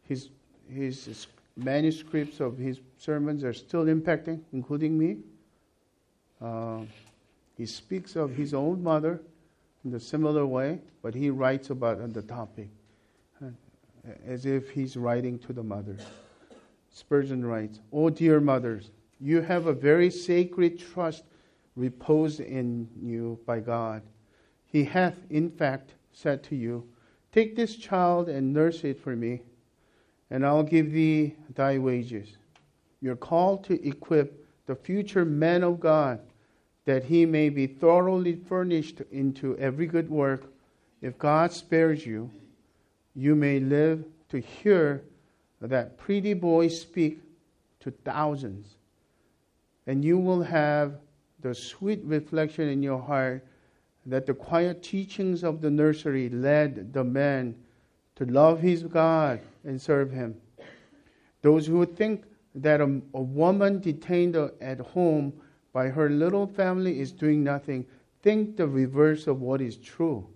his, 0.06 0.28
his 0.68 1.26
manuscripts 1.56 2.40
of 2.40 2.58
his 2.58 2.80
sermons 2.98 3.42
are 3.42 3.52
still 3.52 3.86
impacting, 3.86 4.40
including 4.52 4.98
me. 4.98 5.18
Uh, 6.40 6.82
he 7.56 7.66
speaks 7.66 8.16
of 8.16 8.34
his 8.34 8.54
own 8.54 8.82
mother 8.82 9.20
in 9.84 9.94
a 9.94 10.00
similar 10.00 10.46
way, 10.46 10.78
but 11.02 11.14
he 11.14 11.30
writes 11.30 11.70
about 11.70 12.12
the 12.12 12.22
topic 12.22 12.68
uh, 13.42 13.48
as 14.26 14.46
if 14.46 14.70
he's 14.70 14.96
writing 14.96 15.38
to 15.40 15.52
the 15.52 15.62
mother. 15.62 15.96
Spurgeon 16.92 17.44
writes, 17.44 17.80
"O 17.92 18.10
dear 18.10 18.40
mothers, 18.40 18.90
you 19.20 19.42
have 19.42 19.66
a 19.66 19.72
very 19.72 20.10
sacred 20.10 20.78
trust 20.78 21.24
reposed 21.76 22.40
in 22.40 22.88
you 23.00 23.38
by 23.46 23.60
God. 23.60 24.02
He 24.66 24.84
hath, 24.84 25.16
in 25.30 25.50
fact, 25.50 25.94
said 26.12 26.42
to 26.44 26.56
you, 26.56 26.86
Take 27.32 27.54
this 27.54 27.76
child 27.76 28.28
and 28.28 28.52
nurse 28.52 28.82
it 28.84 29.00
for 29.00 29.14
me, 29.14 29.42
and 30.30 30.44
I'll 30.44 30.64
give 30.64 30.92
thee 30.92 31.36
thy 31.54 31.78
wages. 31.78 32.36
You're 33.00 33.16
called 33.16 33.64
to 33.64 33.86
equip 33.86 34.46
the 34.66 34.74
future 34.74 35.24
man 35.24 35.62
of 35.62 35.80
God 35.80 36.20
that 36.84 37.04
he 37.04 37.24
may 37.26 37.48
be 37.48 37.66
thoroughly 37.66 38.34
furnished 38.34 39.00
into 39.12 39.56
every 39.58 39.86
good 39.86 40.10
work. 40.10 40.52
If 41.02 41.18
God 41.18 41.52
spares 41.52 42.04
you, 42.04 42.30
you 43.14 43.34
may 43.34 43.60
live 43.60 44.04
to 44.30 44.40
hear 44.40 45.02
that 45.60 45.98
pretty 45.98 46.34
boy 46.34 46.68
speak 46.68 47.20
to 47.80 47.90
thousands, 47.90 48.76
and 49.86 50.04
you 50.04 50.18
will 50.18 50.42
have 50.42 50.94
the 51.40 51.54
sweet 51.54 52.00
reflection 52.04 52.68
in 52.68 52.82
your 52.82 53.00
heart 53.00 53.46
that 54.10 54.26
the 54.26 54.34
quiet 54.34 54.82
teachings 54.82 55.42
of 55.42 55.60
the 55.60 55.70
nursery 55.70 56.28
led 56.28 56.92
the 56.92 57.04
man 57.04 57.54
to 58.16 58.24
love 58.26 58.60
his 58.60 58.82
God 58.82 59.40
and 59.64 59.80
serve 59.80 60.10
him. 60.10 60.34
Those 61.42 61.66
who 61.66 61.84
think 61.86 62.24
that 62.54 62.80
a, 62.80 63.00
a 63.14 63.20
woman 63.20 63.80
detained 63.80 64.36
at 64.60 64.80
home 64.80 65.32
by 65.72 65.88
her 65.88 66.10
little 66.10 66.46
family 66.46 67.00
is 67.00 67.12
doing 67.12 67.42
nothing 67.44 67.86
think 68.22 68.56
the 68.56 68.66
reverse 68.66 69.26
of 69.26 69.40
what 69.40 69.60
is 69.60 69.76
true. 69.76 70.26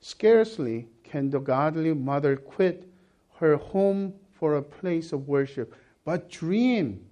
Scarcely 0.00 0.88
can 1.04 1.30
the 1.30 1.38
godly 1.38 1.94
mother 1.94 2.36
quit 2.36 2.88
her 3.36 3.56
home 3.56 4.12
for 4.32 4.56
a 4.56 4.62
place 4.62 5.12
of 5.12 5.28
worship, 5.28 5.74
but 6.04 6.28
dream 6.28 7.04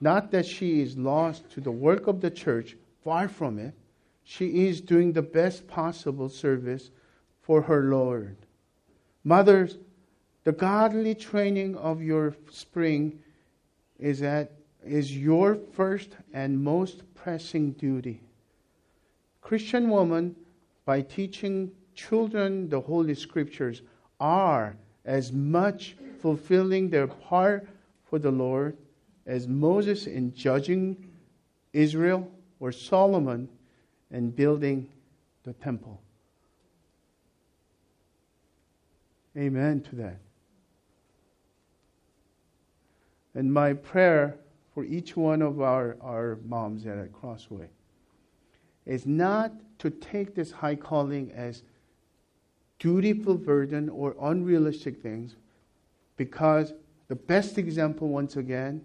not 0.00 0.30
that 0.30 0.46
she 0.46 0.80
is 0.80 0.96
lost 0.96 1.50
to 1.50 1.60
the 1.60 1.70
work 1.70 2.06
of 2.06 2.20
the 2.20 2.30
church, 2.30 2.76
far 3.04 3.28
from 3.28 3.58
it. 3.58 3.74
She 4.30 4.68
is 4.68 4.80
doing 4.80 5.12
the 5.12 5.22
best 5.22 5.66
possible 5.66 6.28
service 6.28 6.92
for 7.42 7.62
her 7.62 7.82
Lord. 7.82 8.36
Mothers, 9.24 9.78
the 10.44 10.52
godly 10.52 11.16
training 11.16 11.76
of 11.76 12.00
your 12.00 12.36
spring 12.48 13.18
is 13.98 14.22
at 14.22 14.52
is 14.86 15.18
your 15.18 15.56
first 15.72 16.16
and 16.32 16.62
most 16.62 17.02
pressing 17.16 17.72
duty. 17.72 18.20
Christian 19.40 19.90
women, 19.90 20.36
by 20.84 21.00
teaching 21.00 21.72
children 21.96 22.68
the 22.68 22.80
Holy 22.80 23.16
Scriptures, 23.16 23.82
are 24.20 24.76
as 25.04 25.32
much 25.32 25.96
fulfilling 26.20 26.88
their 26.88 27.08
part 27.08 27.68
for 28.04 28.20
the 28.20 28.30
Lord 28.30 28.76
as 29.26 29.48
Moses 29.48 30.06
in 30.06 30.32
judging 30.32 31.10
Israel 31.72 32.30
or 32.60 32.70
Solomon 32.70 33.48
in 34.10 34.30
building 34.30 34.88
the 35.44 35.52
temple. 35.54 36.00
Amen 39.36 39.80
to 39.82 39.96
that. 39.96 40.18
And 43.34 43.52
my 43.52 43.74
prayer 43.74 44.36
for 44.74 44.84
each 44.84 45.16
one 45.16 45.40
of 45.40 45.60
our, 45.60 45.96
our 46.00 46.38
moms 46.44 46.86
at 46.86 46.98
a 46.98 47.06
Crossway 47.06 47.68
is 48.86 49.06
not 49.06 49.52
to 49.78 49.90
take 49.90 50.34
this 50.34 50.50
high 50.50 50.74
calling 50.74 51.30
as 51.32 51.62
dutiful 52.78 53.36
burden 53.36 53.88
or 53.88 54.16
unrealistic 54.20 55.00
things 55.02 55.36
because 56.16 56.72
the 57.08 57.14
best 57.14 57.58
example 57.58 58.08
once 58.08 58.36
again 58.36 58.84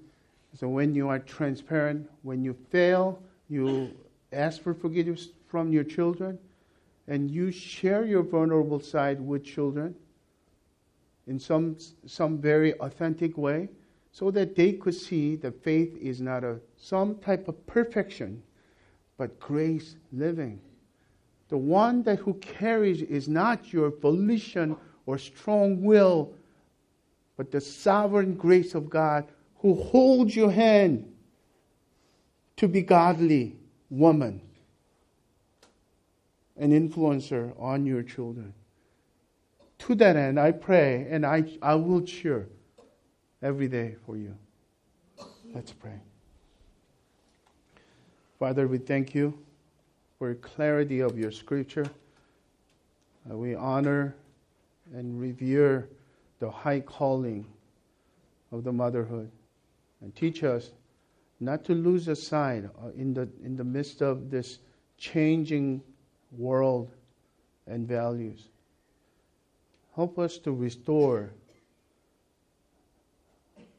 is 0.53 0.61
when 0.61 0.93
you 0.93 1.07
are 1.07 1.19
transparent 1.19 2.09
when 2.23 2.43
you 2.43 2.55
fail 2.69 3.19
you 3.49 3.91
ask 4.35 4.61
for 4.61 4.73
forgiveness 4.73 5.29
from 5.47 5.71
your 5.71 5.83
children 5.83 6.37
and 7.07 7.29
you 7.29 7.51
share 7.51 8.05
your 8.05 8.23
vulnerable 8.23 8.79
side 8.79 9.21
with 9.21 9.43
children 9.43 9.95
in 11.27 11.39
some 11.39 11.77
some 12.05 12.37
very 12.37 12.73
authentic 12.79 13.37
way 13.37 13.69
so 14.11 14.31
that 14.31 14.55
they 14.55 14.73
could 14.73 14.93
see 14.93 15.35
that 15.35 15.63
faith 15.63 15.97
is 15.97 16.21
not 16.21 16.43
a 16.43 16.59
some 16.77 17.15
type 17.15 17.47
of 17.47 17.67
perfection 17.67 18.41
but 19.17 19.39
grace 19.39 19.95
living. 20.11 20.59
The 21.47 21.57
one 21.57 22.03
that 22.03 22.19
who 22.19 22.33
carries 22.35 23.01
is 23.01 23.29
not 23.29 23.71
your 23.71 23.91
volition 23.91 24.75
or 25.05 25.17
strong 25.17 25.83
will, 25.83 26.33
but 27.37 27.51
the 27.51 27.61
sovereign 27.61 28.33
grace 28.35 28.73
of 28.73 28.89
God 28.89 29.25
who 29.59 29.75
holds 29.75 30.35
your 30.35 30.51
hand 30.51 31.11
to 32.57 32.67
be 32.67 32.81
godly 32.81 33.55
woman, 33.89 34.41
an 36.57 36.71
influencer 36.71 37.53
on 37.59 37.85
your 37.85 38.03
children. 38.03 38.53
To 39.79 39.95
that 39.95 40.15
end, 40.15 40.39
I 40.39 40.51
pray 40.51 41.07
and 41.09 41.25
I, 41.25 41.43
I 41.61 41.75
will 41.75 42.01
cheer 42.01 42.47
every 43.41 43.67
day 43.67 43.95
for 44.05 44.17
you. 44.17 44.35
Let's 45.53 45.71
pray. 45.71 45.99
Father, 48.39 48.67
we 48.67 48.77
thank 48.77 49.13
you 49.13 49.37
for 50.17 50.33
clarity 50.35 50.99
of 51.01 51.17
your 51.17 51.31
scripture. 51.31 51.89
Uh, 53.29 53.37
we 53.37 53.55
honor 53.55 54.15
and 54.93 55.19
revere 55.19 55.89
the 56.39 56.49
high 56.49 56.79
calling 56.79 57.45
of 58.51 58.63
the 58.63 58.71
motherhood 58.71 59.31
and 60.01 60.15
teach 60.15 60.43
us 60.43 60.71
not 61.39 61.65
to 61.65 61.73
lose 61.73 62.07
a 62.07 62.15
sight 62.15 62.65
uh, 62.65 62.89
in 62.97 63.13
the 63.13 63.27
in 63.43 63.55
the 63.55 63.63
midst 63.63 64.01
of 64.01 64.29
this 64.29 64.59
changing 64.97 65.81
world 66.31 66.91
and 67.67 67.87
values. 67.87 68.49
Help 69.95 70.19
us 70.19 70.37
to 70.39 70.51
restore 70.51 71.31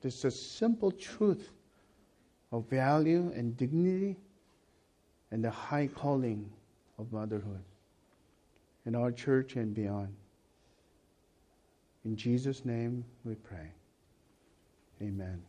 this 0.03 0.21
simple 0.41 0.91
truth 0.91 1.51
of 2.53 2.69
value 2.69 3.33
and 3.35 3.57
dignity 3.57 4.17
and 5.31 5.43
the 5.43 5.51
high 5.51 5.87
calling 5.87 6.49
of 6.99 7.13
motherhood 7.13 7.63
in 8.87 8.95
our 8.95 9.11
church 9.11 9.57
and 9.57 9.75
beyond. 9.75 10.15
In 12.05 12.17
Jesus' 12.17 12.65
name 12.65 13.05
we 13.25 13.35
pray. 13.35 13.73
Amen. 15.03 15.43